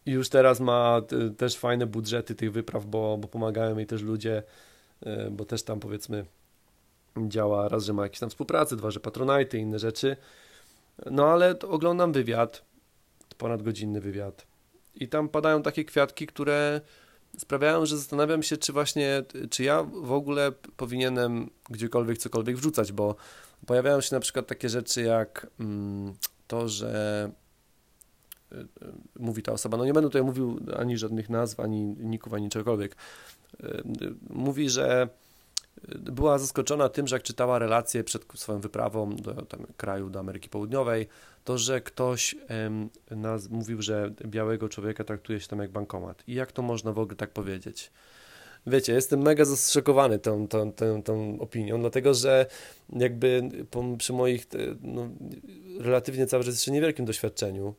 I 0.07 0.11
już 0.11 0.29
teraz 0.29 0.61
ma 0.61 1.03
też 1.37 1.57
fajne 1.57 1.87
budżety 1.87 2.35
tych 2.35 2.53
wypraw, 2.53 2.87
bo, 2.87 3.19
bo 3.19 3.29
pomagają 3.29 3.77
jej 3.77 3.87
też 3.87 4.03
ludzie, 4.03 4.43
e, 5.03 5.31
bo 5.31 5.45
też 5.45 5.63
tam 5.63 5.81
powiedzmy 5.81 6.25
działa 7.29 7.69
raz, 7.69 7.85
że 7.85 7.93
ma 7.93 8.03
jakieś 8.03 8.21
tam 8.21 8.31
współpracę, 8.31 8.77
dwa, 8.77 8.91
że 8.91 9.01
patronajty 9.01 9.59
i 9.59 9.61
inne 9.61 9.79
rzeczy. 9.79 10.17
No 11.11 11.27
ale 11.27 11.59
oglądam 11.59 12.13
wywiad, 12.13 12.65
ponad 13.39 13.63
godzinny 13.63 14.01
wywiad 14.01 14.47
i 14.97 15.09
tam 15.09 15.29
padają 15.29 15.63
takie 15.63 15.85
kwiatki, 15.85 16.27
które 16.27 16.81
sprawiają, 17.39 17.87
że 17.87 17.97
zastanawiam 17.97 18.43
się, 18.43 18.57
czy 18.57 18.73
właśnie, 18.73 19.23
czy 19.51 19.65
ja 19.65 19.83
w 19.83 20.13
ogóle 20.13 20.53
powinienem 20.77 21.51
gdziekolwiek 21.71 22.19
cokolwiek 22.19 22.57
wrzucać, 22.57 22.93
bo 22.93 23.15
pojawiają 23.67 24.01
się 24.01 24.15
na 24.15 24.21
przykład 24.21 24.47
takie 24.47 24.69
rzeczy 24.69 25.03
jak 25.03 25.47
mm, 25.61 26.15
to, 26.47 26.69
że 26.69 27.25
y, 27.25 27.31
y, 27.31 27.46
mówi 29.19 29.43
ta 29.43 29.53
osoba, 29.53 29.77
no 29.77 29.85
nie 29.85 29.93
będę 29.93 30.09
tutaj 30.09 30.23
mówił 30.23 30.61
ani 30.77 30.99
żadnych 30.99 31.31
nazw, 31.31 31.61
ani 31.61 31.85
ników, 31.85 32.35
ani 32.35 32.49
czegokolwiek, 32.49 32.97
y, 33.65 33.83
mówi, 34.31 34.71
że 34.71 35.09
była 35.89 36.39
zaskoczona 36.39 36.89
tym, 36.89 37.07
że 37.07 37.17
jak 37.17 37.23
czytała 37.23 37.59
relacje 37.59 38.05
przed 38.05 38.25
swoją 38.35 38.61
wyprawą 38.61 39.17
do 39.17 39.35
tam, 39.35 39.67
kraju, 39.77 40.11
do 40.11 40.21
Ameryki 40.21 40.49
Południowej, 40.49 41.09
to, 41.45 41.59
że 41.59 41.81
ktoś 41.81 42.37
em, 42.49 42.91
mówił, 43.51 43.83
że 43.83 44.13
białego 44.27 44.69
człowieka 44.69 45.05
traktuje 45.05 45.41
się 45.41 45.49
tam 45.49 45.59
jak 45.59 45.71
bankomat. 45.71 46.23
I 46.27 46.35
jak 46.35 46.53
to 46.53 46.63
można 46.63 46.93
w 46.93 46.99
ogóle 46.99 47.17
tak 47.17 47.31
powiedzieć? 47.31 47.91
Wiecie, 48.67 48.93
jestem 48.93 49.23
mega 49.23 49.45
zaszokowany 49.45 50.19
tą, 50.19 50.49
tą, 50.49 50.73
tą, 50.73 51.03
tą 51.03 51.41
opinią, 51.41 51.81
dlatego 51.81 52.15
że 52.15 52.47
jakby 52.93 53.49
po, 53.71 53.85
przy 53.99 54.13
moich 54.13 54.47
no, 54.83 55.09
relatywnie 55.79 56.27
cały 56.27 56.45
czas 56.45 56.55
jeszcze 56.55 56.71
niewielkim 56.71 57.05
doświadczeniu, 57.05 57.75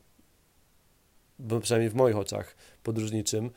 przynajmniej 1.62 1.90
w 1.90 1.94
moich 1.94 2.16
oczach 2.16 2.56
podróżniczym, 2.82 3.50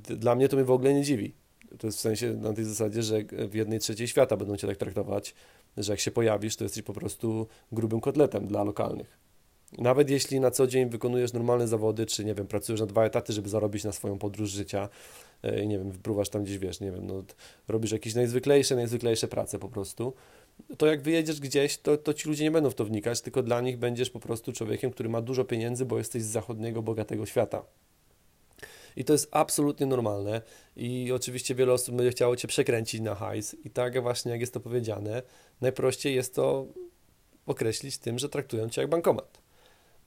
dla 0.00 0.34
mnie 0.34 0.48
to 0.48 0.56
mnie 0.56 0.64
w 0.64 0.70
ogóle 0.70 0.94
nie 0.94 1.02
dziwi 1.02 1.34
to 1.78 1.86
jest 1.86 1.98
w 1.98 2.00
sensie 2.00 2.34
na 2.34 2.52
tej 2.52 2.64
zasadzie, 2.64 3.02
że 3.02 3.24
w 3.48 3.54
jednej 3.54 3.78
trzeciej 3.78 4.08
świata 4.08 4.36
będą 4.36 4.56
cię 4.56 4.66
tak 4.66 4.76
traktować, 4.76 5.34
że 5.76 5.92
jak 5.92 6.00
się 6.00 6.10
pojawisz, 6.10 6.56
to 6.56 6.64
jesteś 6.64 6.82
po 6.82 6.92
prostu 6.92 7.46
grubym 7.72 8.00
kotletem 8.00 8.46
dla 8.46 8.64
lokalnych. 8.64 9.18
Nawet 9.78 10.10
jeśli 10.10 10.40
na 10.40 10.50
co 10.50 10.66
dzień 10.66 10.90
wykonujesz 10.90 11.32
normalne 11.32 11.68
zawody, 11.68 12.06
czy 12.06 12.24
nie 12.24 12.34
wiem, 12.34 12.46
pracujesz 12.46 12.80
na 12.80 12.86
dwa 12.86 13.04
etaty, 13.04 13.32
żeby 13.32 13.48
zarobić 13.48 13.84
na 13.84 13.92
swoją 13.92 14.18
podróż 14.18 14.50
życia 14.50 14.88
e, 15.42 15.62
i 15.62 15.68
nie 15.68 15.78
wiem, 15.78 15.90
wypruwasz 15.90 16.28
tam 16.28 16.44
gdzieś, 16.44 16.58
wiesz, 16.58 16.80
nie 16.80 16.92
wiem, 16.92 17.06
no, 17.06 17.22
robisz 17.68 17.92
jakieś 17.92 18.14
najzwyklejsze, 18.14 18.76
najzwyklejsze 18.76 19.28
prace 19.28 19.58
po 19.58 19.68
prostu, 19.68 20.12
to 20.78 20.86
jak 20.86 21.02
wyjedziesz 21.02 21.40
gdzieś, 21.40 21.78
to, 21.78 21.96
to 21.96 22.14
ci 22.14 22.28
ludzie 22.28 22.44
nie 22.44 22.50
będą 22.50 22.70
w 22.70 22.74
to 22.74 22.84
wnikać, 22.84 23.20
tylko 23.20 23.42
dla 23.42 23.60
nich 23.60 23.76
będziesz 23.76 24.10
po 24.10 24.20
prostu 24.20 24.52
człowiekiem, 24.52 24.90
który 24.90 25.08
ma 25.08 25.20
dużo 25.20 25.44
pieniędzy, 25.44 25.84
bo 25.84 25.98
jesteś 25.98 26.22
z 26.22 26.26
zachodniego, 26.26 26.82
bogatego 26.82 27.26
świata. 27.26 27.62
I 28.96 29.04
to 29.04 29.12
jest 29.12 29.28
absolutnie 29.30 29.86
normalne 29.86 30.42
i 30.76 31.12
oczywiście 31.12 31.54
wiele 31.54 31.72
osób 31.72 31.94
będzie 31.94 32.10
chciało 32.10 32.36
Cię 32.36 32.48
przekręcić 32.48 33.00
na 33.00 33.14
hajs 33.14 33.56
i 33.64 33.70
tak 33.70 34.02
właśnie 34.02 34.32
jak 34.32 34.40
jest 34.40 34.54
to 34.54 34.60
powiedziane, 34.60 35.22
najprościej 35.60 36.14
jest 36.14 36.34
to 36.34 36.66
określić 37.46 37.98
tym, 37.98 38.18
że 38.18 38.28
traktują 38.28 38.68
Cię 38.68 38.80
jak 38.80 38.90
bankomat. 38.90 39.45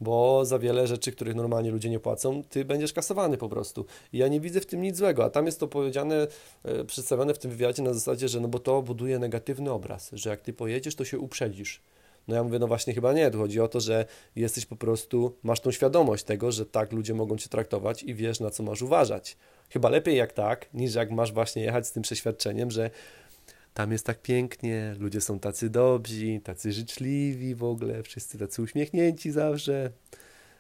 Bo 0.02 0.46
za 0.46 0.60
wiele 0.60 0.88
rzeczy, 0.88 1.12
których 1.12 1.36
normalnie 1.36 1.72
ludzie 1.72 1.90
nie 1.90 2.00
płacą, 2.00 2.44
ty 2.44 2.66
będziesz 2.66 2.94
kasowany 2.94 3.38
po 3.38 3.50
prostu. 3.50 3.86
I 4.14 4.18
ja 4.18 4.28
nie 4.28 4.40
widzę 4.40 4.62
w 4.62 4.66
tym 4.66 4.82
nic 4.82 4.98
złego, 4.98 5.26
a 5.26 5.30
tam 5.30 5.46
jest 5.46 5.60
to 5.60 5.68
powiedziane, 5.68 6.28
e, 6.64 6.86
przedstawione 6.86 7.34
w 7.34 7.40
tym 7.40 7.52
wywiadzie 7.52 7.84
na 7.84 7.94
zasadzie, 7.94 8.28
że 8.28 8.40
no 8.40 8.48
bo 8.48 8.60
to 8.60 8.82
buduje 8.82 9.20
negatywny 9.20 9.72
obraz, 9.72 10.10
że 10.14 10.30
jak 10.30 10.42
ty 10.42 10.54
pojedziesz, 10.54 10.96
to 10.96 11.06
się 11.06 11.20
uprzedzisz. 11.20 11.82
No 12.28 12.36
ja 12.36 12.44
mówię, 12.44 12.60
no 12.60 12.68
właśnie 12.68 12.94
chyba 12.94 13.14
nie, 13.14 13.32
tu 13.32 13.38
chodzi 13.38 13.60
o 13.60 13.68
to, 13.68 13.80
że 13.80 14.06
jesteś 14.36 14.66
po 14.66 14.76
prostu, 14.76 15.36
masz 15.44 15.60
tą 15.60 15.72
świadomość 15.72 16.24
tego, 16.24 16.52
że 16.52 16.66
tak 16.66 16.92
ludzie 16.92 17.14
mogą 17.14 17.38
cię 17.38 17.50
traktować 17.50 18.04
i 18.04 18.16
wiesz 18.16 18.40
na 18.40 18.50
co 18.50 18.64
masz 18.64 18.82
uważać. 18.82 19.38
Chyba 19.70 19.90
lepiej 19.90 20.18
jak 20.18 20.34
tak, 20.34 20.74
niż 20.74 20.96
jak 20.96 21.12
masz 21.12 21.34
właśnie 21.34 21.64
jechać 21.64 21.88
z 21.88 21.92
tym 21.92 22.04
przeświadczeniem, 22.04 22.72
że 22.72 22.90
tam 23.80 23.92
jest 23.92 24.06
tak 24.06 24.22
pięknie, 24.22 24.96
ludzie 25.00 25.22
są 25.22 25.40
tacy 25.40 25.70
dobrzy, 25.70 26.40
tacy 26.44 26.72
życzliwi 26.72 27.56
w 27.56 27.64
ogóle, 27.64 28.04
wszyscy 28.04 28.38
tacy 28.38 28.62
uśmiechnięci 28.62 29.32
zawsze. 29.32 29.90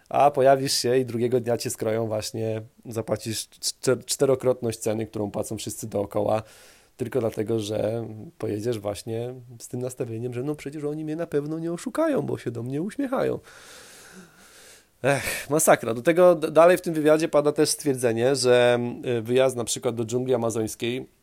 A 0.09 0.31
pojawisz 0.31 0.73
się 0.73 0.97
i 0.97 1.05
drugiego 1.05 1.39
dnia 1.39 1.57
cię 1.57 1.69
skroją 1.69 2.07
właśnie, 2.07 2.61
zapłacisz 2.85 3.49
czterokrotność 4.05 4.79
ceny, 4.79 5.07
którą 5.07 5.31
płacą 5.31 5.57
wszyscy 5.57 5.87
dookoła 5.87 6.43
tylko 6.97 7.19
dlatego, 7.19 7.59
że 7.59 8.07
pojedziesz 8.37 8.79
właśnie 8.79 9.33
z 9.59 9.67
tym 9.67 9.81
nastawieniem, 9.81 10.33
że 10.33 10.43
no 10.43 10.55
przecież 10.55 10.83
oni 10.83 11.05
mnie 11.05 11.15
na 11.15 11.27
pewno 11.27 11.59
nie 11.59 11.73
oszukają, 11.73 12.21
bo 12.21 12.37
się 12.37 12.51
do 12.51 12.63
mnie 12.63 12.81
uśmiechają. 12.81 13.39
Ech, 15.03 15.49
masakra. 15.49 15.93
Do 15.93 16.01
tego 16.01 16.35
dalej 16.35 16.77
w 16.77 16.81
tym 16.81 16.93
wywiadzie 16.93 17.27
pada 17.27 17.51
też 17.51 17.69
stwierdzenie, 17.69 18.35
że 18.35 18.79
y, 19.17 19.21
wyjazd 19.21 19.55
na 19.55 19.63
przykład 19.63 19.95
do 19.95 20.05
dżungli 20.05 20.33
amazońskiej, 20.33 21.18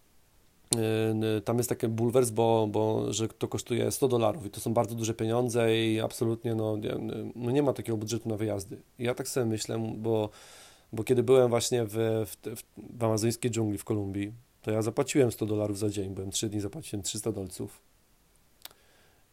tam 1.44 1.56
jest 1.56 1.68
taki 1.68 1.88
bulwers, 1.88 2.30
bo, 2.30 2.68
bo 2.70 3.12
że 3.12 3.28
to 3.28 3.48
kosztuje 3.48 3.90
100 3.90 4.08
dolarów 4.08 4.46
i 4.46 4.50
to 4.50 4.60
są 4.60 4.74
bardzo 4.74 4.94
duże 4.94 5.14
pieniądze 5.14 5.76
i 5.76 6.00
absolutnie 6.00 6.54
no, 6.54 6.76
no 7.34 7.50
nie 7.50 7.62
ma 7.62 7.72
takiego 7.72 7.98
budżetu 7.98 8.28
na 8.28 8.36
wyjazdy. 8.36 8.82
Ja 8.98 9.14
tak 9.14 9.28
sobie 9.28 9.46
myślę, 9.46 9.94
bo, 9.96 10.30
bo 10.92 11.04
kiedy 11.04 11.22
byłem 11.22 11.48
właśnie 11.48 11.84
w, 11.84 12.26
w, 12.26 12.62
w 12.98 13.04
amazońskiej 13.04 13.50
dżungli 13.50 13.78
w 13.78 13.84
Kolumbii, 13.84 14.32
to 14.62 14.70
ja 14.70 14.82
zapłaciłem 14.82 15.32
100 15.32 15.46
dolarów 15.46 15.78
za 15.78 15.90
dzień, 15.90 16.14
byłem 16.14 16.30
3 16.30 16.48
dni, 16.48 16.60
zapłaciłem 16.60 17.02
300 17.02 17.32
dolców. 17.32 17.80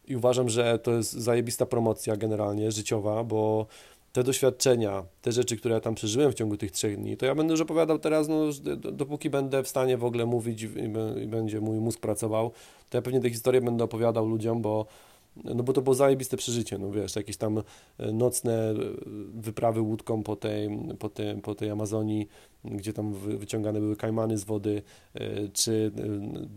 I 0.08 0.16
uważam, 0.16 0.48
że 0.48 0.78
to 0.78 0.92
jest 0.92 1.12
zajebista 1.12 1.66
promocja 1.66 2.16
generalnie, 2.16 2.72
życiowa, 2.72 3.24
bo 3.24 3.66
te 4.14 4.24
doświadczenia, 4.24 5.04
te 5.22 5.32
rzeczy, 5.32 5.56
które 5.56 5.74
ja 5.74 5.80
tam 5.80 5.94
przeżyłem 5.94 6.32
w 6.32 6.34
ciągu 6.34 6.56
tych 6.56 6.70
trzech 6.70 6.96
dni, 6.96 7.16
to 7.16 7.26
ja 7.26 7.34
będę 7.34 7.52
już 7.52 7.60
opowiadał 7.60 7.98
teraz, 7.98 8.28
no, 8.28 8.44
dopóki 8.92 9.30
będę 9.30 9.62
w 9.62 9.68
stanie 9.68 9.96
w 9.96 10.04
ogóle 10.04 10.26
mówić 10.26 10.62
i 10.62 11.26
będzie 11.26 11.60
mój 11.60 11.80
mózg 11.80 12.00
pracował, 12.00 12.50
to 12.90 12.98
ja 12.98 13.02
pewnie 13.02 13.20
te 13.20 13.30
historie 13.30 13.60
będę 13.60 13.84
opowiadał 13.84 14.28
ludziom, 14.28 14.62
bo 14.62 14.86
no 15.44 15.62
bo 15.62 15.72
to 15.72 15.82
było 15.82 15.94
zajebiste 15.94 16.36
przeżycie, 16.36 16.78
no 16.78 16.90
wiesz, 16.90 17.16
jakieś 17.16 17.36
tam 17.36 17.58
e, 17.58 18.12
nocne 18.12 18.70
e, 18.70 18.74
wyprawy 19.34 19.80
łódką 19.80 20.22
po 20.22 20.36
tej, 20.36 20.68
po 20.98 21.08
tej, 21.08 21.40
po 21.40 21.54
tej 21.54 21.70
Amazonii, 21.70 22.28
gdzie 22.64 22.92
tam 22.92 23.12
wyciągane 23.12 23.80
były 23.80 23.96
kajmany 23.96 24.38
z 24.38 24.44
wody, 24.44 24.82
e, 25.14 25.48
czy 25.48 25.92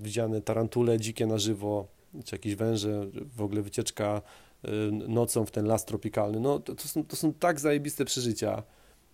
widziane 0.02 0.42
tarantule 0.42 1.00
dzikie 1.00 1.26
na 1.26 1.38
żywo, 1.38 1.88
czy 2.26 2.36
jakieś 2.36 2.56
węże, 2.56 3.08
w 3.36 3.42
ogóle 3.42 3.62
wycieczka 3.62 4.22
nocą 5.08 5.46
w 5.46 5.52
ten 5.52 5.66
las 5.66 5.86
tropikalny, 5.86 6.40
no 6.40 6.60
to, 6.60 6.76
to, 6.76 6.88
są, 6.88 7.06
to 7.06 7.16
są 7.16 7.34
tak 7.34 7.60
zajebiste 7.60 8.06
przeżycia, 8.06 8.64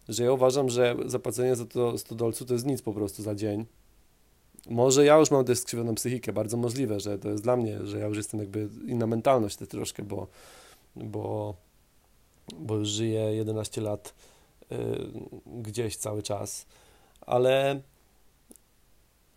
że 0.09 0.23
ja 0.23 0.31
uważam, 0.31 0.69
że 0.69 0.95
zapłacenie 1.05 1.55
za 1.55 1.65
to 1.65 1.97
100 1.97 2.15
dolców 2.15 2.47
to 2.47 2.53
jest 2.53 2.65
nic 2.65 2.81
po 2.81 2.93
prostu 2.93 3.23
za 3.23 3.35
dzień, 3.35 3.65
może 4.69 5.05
ja 5.05 5.17
już 5.17 5.31
mam 5.31 5.45
też 5.45 5.59
skrzywioną 5.59 5.95
psychikę, 5.95 6.33
bardzo 6.33 6.57
możliwe, 6.57 6.99
że 6.99 7.19
to 7.19 7.29
jest 7.29 7.43
dla 7.43 7.57
mnie, 7.57 7.85
że 7.85 7.99
ja 7.99 8.07
już 8.07 8.17
jestem 8.17 8.39
jakby 8.39 8.69
inna 8.87 9.07
mentalność 9.07 9.55
te 9.55 9.67
troszkę, 9.67 10.03
bo, 10.03 10.27
bo, 10.95 11.55
bo 12.59 12.75
już 12.75 12.89
żyję 12.89 13.19
11 13.19 13.81
lat 13.81 14.13
y, 14.71 14.75
gdzieś 15.45 15.97
cały 15.97 16.23
czas, 16.23 16.65
ale 17.21 17.81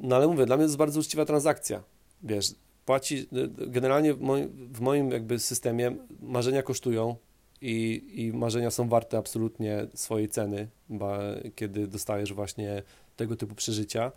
no 0.00 0.16
ale 0.16 0.26
mówię, 0.26 0.46
dla 0.46 0.56
mnie 0.56 0.64
to 0.64 0.68
jest 0.68 0.76
bardzo 0.76 1.00
uczciwa 1.00 1.24
transakcja, 1.24 1.82
wiesz, 2.22 2.54
płaci, 2.86 3.28
generalnie 3.48 4.14
w 4.14 4.20
moim, 4.20 4.68
w 4.72 4.80
moim 4.80 5.10
jakby 5.10 5.38
systemie 5.38 5.96
marzenia 6.20 6.62
kosztują 6.62 7.16
i, 7.60 8.02
i 8.14 8.32
marzenia 8.32 8.70
są 8.70 8.88
warte 8.88 9.18
absolutnie 9.18 9.86
swojej 9.94 10.28
ceny, 10.28 10.68
bo 10.88 11.18
kiedy 11.54 11.86
dostajesz 11.86 12.32
właśnie 12.32 12.82
tego 13.16 13.36
typu 13.36 13.54
przeżycia, 13.54 14.12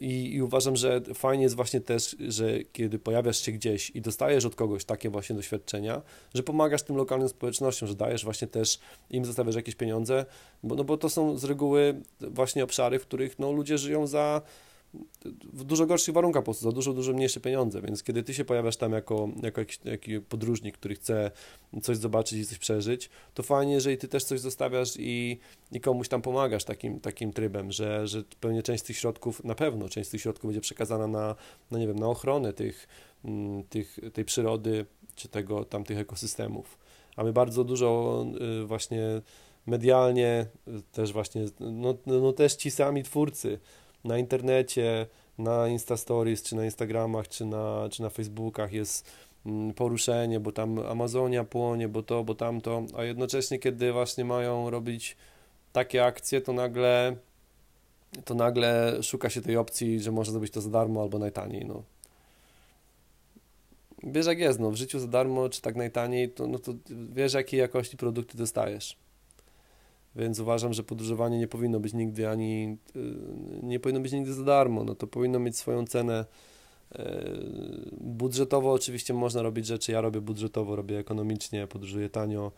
i, 0.00 0.34
I, 0.34 0.42
uważam, 0.42 0.76
że 0.76 1.00
fajnie 1.14 1.42
jest 1.42 1.56
właśnie 1.56 1.80
też, 1.80 2.16
że 2.28 2.64
kiedy 2.64 2.98
pojawiasz 2.98 3.38
się 3.38 3.52
gdzieś 3.52 3.90
i 3.90 4.00
dostajesz 4.00 4.44
od 4.44 4.54
kogoś 4.54 4.84
takie 4.84 5.10
właśnie 5.10 5.36
doświadczenia, 5.36 6.02
że 6.34 6.42
pomagasz 6.42 6.82
tym 6.82 6.96
lokalnym 6.96 7.28
społecznościom, 7.28 7.88
że 7.88 7.94
dajesz 7.94 8.24
właśnie 8.24 8.48
też 8.48 8.78
im 9.10 9.24
zostawiasz 9.24 9.54
jakieś 9.54 9.74
pieniądze, 9.74 10.26
bo, 10.62 10.74
no 10.74 10.84
bo 10.84 10.96
to 10.96 11.08
są 11.08 11.38
z 11.38 11.44
reguły 11.44 11.94
właśnie 12.20 12.64
obszary, 12.64 12.98
w 12.98 13.02
których 13.02 13.38
no, 13.38 13.52
ludzie 13.52 13.78
żyją 13.78 14.06
za 14.06 14.42
w 15.52 15.64
dużo 15.64 15.86
gorszych 15.86 16.14
warunkach 16.14 16.42
po 16.42 16.44
prostu, 16.44 16.64
za 16.64 16.72
dużo, 16.72 16.92
dużo 16.92 17.12
mniejsze 17.12 17.40
pieniądze, 17.40 17.82
więc 17.82 18.02
kiedy 18.02 18.22
ty 18.22 18.34
się 18.34 18.44
pojawiasz 18.44 18.76
tam 18.76 18.92
jako, 18.92 19.28
jako 19.42 19.60
jakiś, 19.60 19.78
jakiś 19.84 20.18
podróżnik, 20.28 20.78
który 20.78 20.94
chce 20.94 21.30
coś 21.82 21.96
zobaczyć 21.96 22.38
i 22.38 22.46
coś 22.46 22.58
przeżyć, 22.58 23.10
to 23.34 23.42
fajnie, 23.42 23.72
jeżeli 23.72 23.98
ty 23.98 24.08
też 24.08 24.24
coś 24.24 24.40
zostawiasz 24.40 24.94
i, 24.98 25.38
i 25.72 25.80
komuś 25.80 26.08
tam 26.08 26.22
pomagasz 26.22 26.64
takim, 26.64 27.00
takim 27.00 27.32
trybem, 27.32 27.72
że, 27.72 28.06
że 28.08 28.22
pewnie 28.40 28.62
część 28.62 28.84
tych 28.84 28.96
środków, 28.96 29.44
na 29.44 29.54
pewno 29.54 29.88
część 29.88 30.10
tych 30.10 30.20
środków 30.20 30.48
będzie 30.48 30.60
przekazana 30.60 31.06
na, 31.06 31.34
no 31.70 31.78
nie 31.78 31.86
wiem, 31.86 31.98
na 31.98 32.08
ochronę 32.08 32.52
tych, 32.52 32.88
mm, 33.24 33.64
tych, 33.64 33.98
tej 34.12 34.24
przyrody, 34.24 34.86
czy 35.14 35.28
tego, 35.28 35.64
tamtych 35.64 35.98
ekosystemów. 35.98 36.78
A 37.16 37.24
my 37.24 37.32
bardzo 37.32 37.64
dużo 37.64 38.24
y, 38.62 38.66
właśnie 38.66 39.22
medialnie, 39.66 40.46
też 40.92 41.12
właśnie, 41.12 41.44
no, 41.60 41.94
no 42.06 42.32
też 42.32 42.54
ci 42.54 42.70
sami 42.70 43.02
twórcy 43.02 43.58
na 44.04 44.18
internecie, 44.18 45.06
na 45.38 45.68
Insta 45.68 45.96
Stories, 45.96 46.42
czy 46.42 46.56
na 46.56 46.64
Instagramach, 46.64 47.28
czy 47.28 47.44
na, 47.44 47.88
czy 47.90 48.02
na 48.02 48.10
Facebookach 48.10 48.72
jest 48.72 49.10
mm, 49.46 49.74
poruszenie, 49.74 50.40
bo 50.40 50.52
tam 50.52 50.78
Amazonia 50.78 51.44
płonie, 51.44 51.88
bo 51.88 52.02
to, 52.02 52.24
bo 52.24 52.34
tamto, 52.34 52.82
a 52.96 53.04
jednocześnie 53.04 53.58
kiedy 53.58 53.92
właśnie 53.92 54.24
mają 54.24 54.70
robić 54.70 55.16
takie 55.72 56.04
akcje, 56.04 56.40
to 56.40 56.52
nagle 56.52 57.16
to 58.24 58.34
nagle 58.34 58.98
szuka 59.02 59.30
się 59.30 59.40
tej 59.40 59.56
opcji, 59.56 60.00
że 60.00 60.12
można 60.12 60.32
zrobić 60.32 60.52
to 60.52 60.60
za 60.60 60.70
darmo 60.70 61.02
albo 61.02 61.18
najtaniej, 61.18 61.64
no. 61.64 61.82
Wiesz 64.02 64.26
jak 64.26 64.38
jest, 64.38 64.60
no, 64.60 64.70
w 64.70 64.76
życiu 64.76 64.98
za 64.98 65.06
darmo, 65.06 65.48
czy 65.48 65.62
tak 65.62 65.76
najtaniej, 65.76 66.30
to, 66.30 66.46
no 66.46 66.58
to 66.58 66.72
wiesz 66.90 67.34
jakiej 67.34 67.60
jakości 67.60 67.96
produkty 67.96 68.38
dostajesz. 68.38 68.96
Więc 70.16 70.38
uważam, 70.38 70.72
że 70.72 70.82
podróżowanie 70.82 71.38
nie 71.38 71.48
powinno 71.48 71.80
być 71.80 71.94
nigdy 71.94 72.28
ani 72.28 72.78
y, 72.96 73.00
nie 73.62 73.80
powinno 73.80 74.00
być 74.00 74.12
nigdy 74.12 74.34
za 74.34 74.44
darmo. 74.44 74.84
No 74.84 74.94
to 74.94 75.06
powinno 75.06 75.38
mieć 75.38 75.56
swoją 75.56 75.86
cenę. 75.86 76.24
Y, 76.92 76.98
budżetowo 78.00 78.72
oczywiście 78.72 79.14
można 79.14 79.42
robić 79.42 79.66
rzeczy. 79.66 79.92
Ja 79.92 80.00
robię 80.00 80.20
budżetowo, 80.20 80.76
robię 80.76 80.98
ekonomicznie, 80.98 81.66
podróżuję 81.66 82.08
tanio, 82.08 82.52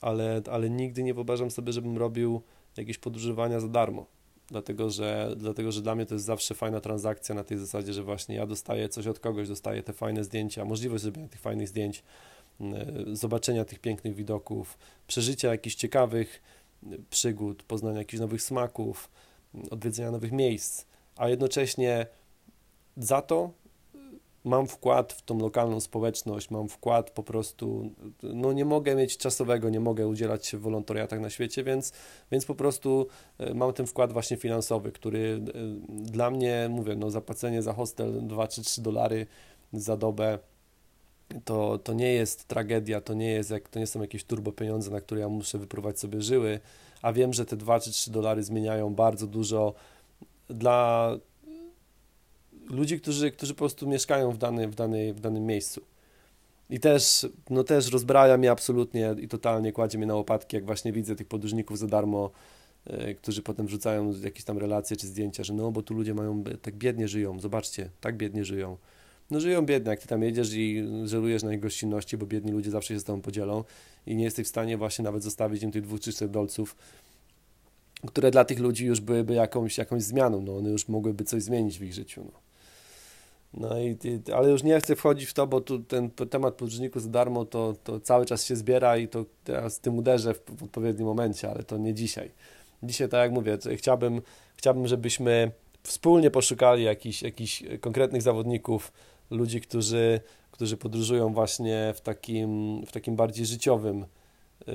ale, 0.00 0.42
ale 0.50 0.70
nigdy 0.70 1.02
nie 1.02 1.14
wyobrażam 1.14 1.50
sobie, 1.50 1.72
żebym 1.72 1.98
robił 1.98 2.42
jakieś 2.76 2.98
podróżowania 2.98 3.60
za 3.60 3.68
darmo. 3.68 4.06
Dlatego 4.48 4.90
że, 4.90 5.34
dlatego, 5.36 5.72
że 5.72 5.82
dla 5.82 5.94
mnie 5.94 6.06
to 6.06 6.14
jest 6.14 6.24
zawsze 6.24 6.54
fajna 6.54 6.80
transakcja 6.80 7.34
na 7.34 7.44
tej 7.44 7.58
zasadzie, 7.58 7.92
że 7.92 8.02
właśnie 8.02 8.34
ja 8.34 8.46
dostaję 8.46 8.88
coś 8.88 9.06
od 9.06 9.18
kogoś, 9.18 9.48
dostaję 9.48 9.82
te 9.82 9.92
fajne 9.92 10.24
zdjęcia, 10.24 10.64
możliwość 10.64 11.02
zrobienia 11.02 11.28
tych 11.28 11.40
fajnych 11.40 11.68
zdjęć, 11.68 12.02
y, 12.60 13.16
zobaczenia 13.16 13.64
tych 13.64 13.78
pięknych 13.78 14.14
widoków, 14.14 14.78
przeżycia 15.06 15.48
jakichś 15.48 15.76
ciekawych, 15.76 16.42
przygód, 17.10 17.62
poznania 17.62 17.98
jakichś 17.98 18.20
nowych 18.20 18.42
smaków, 18.42 19.10
odwiedzenia 19.70 20.10
nowych 20.10 20.32
miejsc, 20.32 20.84
a 21.16 21.28
jednocześnie 21.28 22.06
za 22.96 23.22
to 23.22 23.50
mam 24.44 24.66
wkład 24.66 25.12
w 25.12 25.22
tą 25.22 25.38
lokalną 25.38 25.80
społeczność, 25.80 26.50
mam 26.50 26.68
wkład 26.68 27.10
po 27.10 27.22
prostu, 27.22 27.90
no 28.22 28.52
nie 28.52 28.64
mogę 28.64 28.94
mieć 28.94 29.18
czasowego, 29.18 29.70
nie 29.70 29.80
mogę 29.80 30.06
udzielać 30.06 30.46
się 30.46 30.58
w 30.58 30.60
wolontariatach 30.60 31.20
na 31.20 31.30
świecie, 31.30 31.64
więc, 31.64 31.92
więc 32.32 32.44
po 32.44 32.54
prostu 32.54 33.06
e, 33.38 33.54
mam 33.54 33.72
ten 33.72 33.86
wkład 33.86 34.12
właśnie 34.12 34.36
finansowy, 34.36 34.92
który 34.92 35.40
e, 35.48 35.58
dla 35.88 36.30
mnie, 36.30 36.66
mówię, 36.70 36.96
no 36.96 37.10
zapłacenie 37.10 37.62
za 37.62 37.72
hostel 37.72 38.26
2 38.26 38.48
czy 38.48 38.62
3 38.62 38.82
dolary 38.82 39.26
za 39.72 39.96
dobę 39.96 40.38
to, 41.44 41.78
to 41.78 41.92
nie 41.92 42.12
jest 42.12 42.48
tragedia, 42.48 43.00
to 43.00 43.14
nie, 43.14 43.30
jest 43.30 43.50
jak, 43.50 43.68
to 43.68 43.78
nie 43.78 43.86
są 43.86 44.00
jakieś 44.00 44.24
turbo 44.24 44.52
pieniądze, 44.52 44.90
na 44.90 45.00
które 45.00 45.20
ja 45.20 45.28
muszę 45.28 45.58
wypróbować 45.58 46.00
sobie 46.00 46.22
żyły, 46.22 46.60
a 47.02 47.12
wiem, 47.12 47.32
że 47.32 47.44
te 47.44 47.56
2 47.56 47.80
czy 47.80 47.90
3 47.90 48.10
dolary 48.10 48.42
zmieniają 48.42 48.94
bardzo 48.94 49.26
dużo 49.26 49.74
dla 50.48 51.10
ludzi, 52.70 53.00
którzy, 53.00 53.30
którzy 53.30 53.54
po 53.54 53.58
prostu 53.58 53.88
mieszkają 53.88 54.30
w, 54.30 54.38
dany, 54.38 54.68
w, 54.68 54.74
dany, 54.74 55.14
w 55.14 55.20
danym 55.20 55.46
miejscu. 55.46 55.80
I 56.70 56.80
też, 56.80 57.26
no 57.50 57.64
też 57.64 57.92
rozbraja 57.92 58.38
mnie 58.38 58.50
absolutnie 58.50 59.14
i 59.20 59.28
totalnie 59.28 59.72
kładzie 59.72 59.98
mnie 59.98 60.06
na 60.06 60.14
łopatki, 60.14 60.56
jak 60.56 60.66
właśnie 60.66 60.92
widzę 60.92 61.16
tych 61.16 61.28
podróżników 61.28 61.78
za 61.78 61.86
darmo, 61.86 62.30
yy, 62.86 63.14
którzy 63.14 63.42
potem 63.42 63.66
wrzucają 63.66 64.12
jakieś 64.24 64.44
tam 64.44 64.58
relacje 64.58 64.96
czy 64.96 65.06
zdjęcia, 65.06 65.44
że 65.44 65.54
no, 65.54 65.70
bo 65.72 65.82
tu 65.82 65.94
ludzie 65.94 66.14
mają, 66.14 66.44
tak 66.62 66.74
biednie 66.74 67.08
żyją, 67.08 67.40
zobaczcie, 67.40 67.90
tak 68.00 68.16
biednie 68.16 68.44
żyją 68.44 68.76
no 69.32 69.40
żyją 69.40 69.66
biednie, 69.66 69.90
jak 69.90 70.00
ty 70.00 70.08
tam 70.08 70.22
jedziesz 70.22 70.54
i 70.54 70.84
żerujesz 71.04 71.42
na 71.42 71.54
ich 71.54 71.60
gościnności, 71.60 72.16
bo 72.16 72.26
biedni 72.26 72.52
ludzie 72.52 72.70
zawsze 72.70 72.94
się 72.94 73.00
z 73.00 73.04
tobą 73.04 73.22
podzielą 73.22 73.64
i 74.06 74.16
nie 74.16 74.24
jesteś 74.24 74.46
w 74.46 74.48
stanie 74.48 74.76
właśnie 74.76 75.02
nawet 75.02 75.22
zostawić 75.22 75.62
im 75.62 75.72
tych 75.72 75.82
dwóch 75.82 76.00
czy 76.00 76.28
dolców, 76.28 76.76
które 78.06 78.30
dla 78.30 78.44
tych 78.44 78.58
ludzi 78.58 78.86
już 78.86 79.00
byłyby 79.00 79.34
jakąś, 79.34 79.78
jakąś 79.78 80.02
zmianą, 80.02 80.42
no 80.42 80.56
one 80.56 80.70
już 80.70 80.88
mogłyby 80.88 81.24
coś 81.24 81.42
zmienić 81.42 81.78
w 81.78 81.82
ich 81.82 81.94
życiu, 81.94 82.24
no. 82.24 82.40
No 83.54 83.80
i, 83.80 83.98
ale 84.34 84.50
już 84.50 84.62
nie 84.62 84.80
chcę 84.80 84.96
wchodzić 84.96 85.28
w 85.28 85.34
to, 85.34 85.46
bo 85.46 85.60
tu 85.60 85.78
ten 85.78 86.10
temat 86.10 86.54
podróżników 86.54 87.02
za 87.02 87.08
darmo 87.08 87.44
to, 87.44 87.74
to 87.84 88.00
cały 88.00 88.26
czas 88.26 88.44
się 88.44 88.56
zbiera 88.56 88.96
i 88.96 89.08
to 89.08 89.24
teraz 89.44 89.80
tym 89.80 89.98
uderzę 89.98 90.34
w, 90.34 90.42
w 90.58 90.62
odpowiednim 90.62 91.06
momencie, 91.06 91.50
ale 91.50 91.62
to 91.62 91.78
nie 91.78 91.94
dzisiaj. 91.94 92.30
Dzisiaj, 92.82 93.08
tak 93.08 93.20
jak 93.20 93.32
mówię, 93.32 93.58
chciałbym, 93.76 94.22
chciałbym 94.56 94.86
żebyśmy 94.86 95.52
wspólnie 95.82 96.30
poszukali 96.30 96.84
jakichś, 96.84 97.22
jakichś 97.22 97.62
konkretnych 97.80 98.22
zawodników, 98.22 98.92
ludzi, 99.32 99.60
którzy, 99.60 100.20
którzy 100.50 100.76
podróżują 100.76 101.34
właśnie 101.34 101.92
w 101.96 102.00
takim, 102.00 102.82
w 102.86 102.92
takim 102.92 103.16
bardziej 103.16 103.46
życiowym 103.46 104.06
yy, 104.66 104.74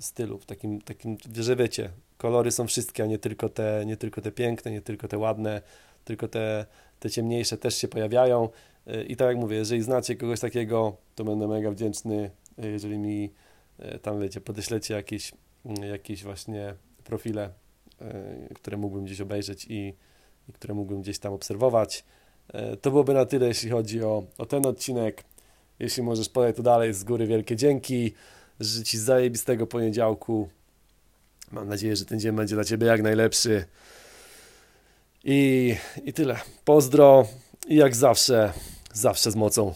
stylu, 0.00 0.38
w 0.38 0.46
takim, 0.46 0.80
takim, 0.80 1.16
że 1.34 1.56
wiecie, 1.56 1.90
kolory 2.18 2.50
są 2.50 2.66
wszystkie, 2.66 3.02
a 3.02 3.06
nie 3.06 3.18
tylko 3.18 3.48
te, 3.48 3.82
nie 3.86 3.96
tylko 3.96 4.20
te 4.20 4.32
piękne, 4.32 4.70
nie 4.70 4.80
tylko 4.80 5.08
te 5.08 5.18
ładne, 5.18 5.62
tylko 6.04 6.28
te, 6.28 6.66
te 7.00 7.10
ciemniejsze 7.10 7.58
też 7.58 7.76
się 7.76 7.88
pojawiają. 7.88 8.48
Yy, 8.86 9.04
I 9.04 9.16
tak 9.16 9.28
jak 9.28 9.36
mówię, 9.36 9.56
jeżeli 9.56 9.82
znacie 9.82 10.16
kogoś 10.16 10.40
takiego, 10.40 10.96
to 11.14 11.24
będę 11.24 11.48
mega 11.48 11.70
wdzięczny, 11.70 12.30
jeżeli 12.58 12.98
mi 12.98 13.30
yy, 13.78 13.98
tam, 13.98 14.20
wiecie, 14.20 14.40
podeślecie 14.40 14.94
jakieś, 14.94 15.32
jakieś 15.90 16.22
właśnie 16.22 16.74
profile, 17.04 17.50
które 18.54 18.76
mógłbym 18.76 19.04
gdzieś 19.04 19.20
obejrzeć 19.20 19.66
i, 19.68 19.94
i 20.48 20.52
które 20.52 20.74
mógłbym 20.74 21.02
gdzieś 21.02 21.18
tam 21.18 21.32
obserwować. 21.32 22.04
E, 22.48 22.76
to 22.76 22.90
byłoby 22.90 23.14
na 23.14 23.26
tyle, 23.26 23.46
jeśli 23.46 23.70
chodzi 23.70 24.02
o, 24.02 24.24
o 24.38 24.46
ten 24.46 24.66
odcinek. 24.66 25.24
Jeśli 25.78 26.02
możesz 26.02 26.28
podać 26.28 26.56
to 26.56 26.62
dalej, 26.62 26.94
z 26.94 27.04
góry 27.04 27.26
wielkie 27.26 27.56
dzięki. 27.56 28.14
Życzę 28.60 28.84
Ci 28.84 28.98
zajebistego 28.98 29.66
poniedziałku. 29.66 30.48
Mam 31.52 31.68
nadzieję, 31.68 31.96
że 31.96 32.04
ten 32.04 32.20
dzień 32.20 32.32
będzie 32.32 32.54
dla 32.54 32.64
Ciebie 32.64 32.86
jak 32.86 33.02
najlepszy. 33.02 33.64
I, 35.24 35.74
i 36.04 36.12
tyle. 36.12 36.36
Pozdro 36.64 37.26
i 37.68 37.76
jak 37.76 37.96
zawsze, 37.96 38.52
zawsze 38.92 39.30
z 39.30 39.36
mocą. 39.36 39.74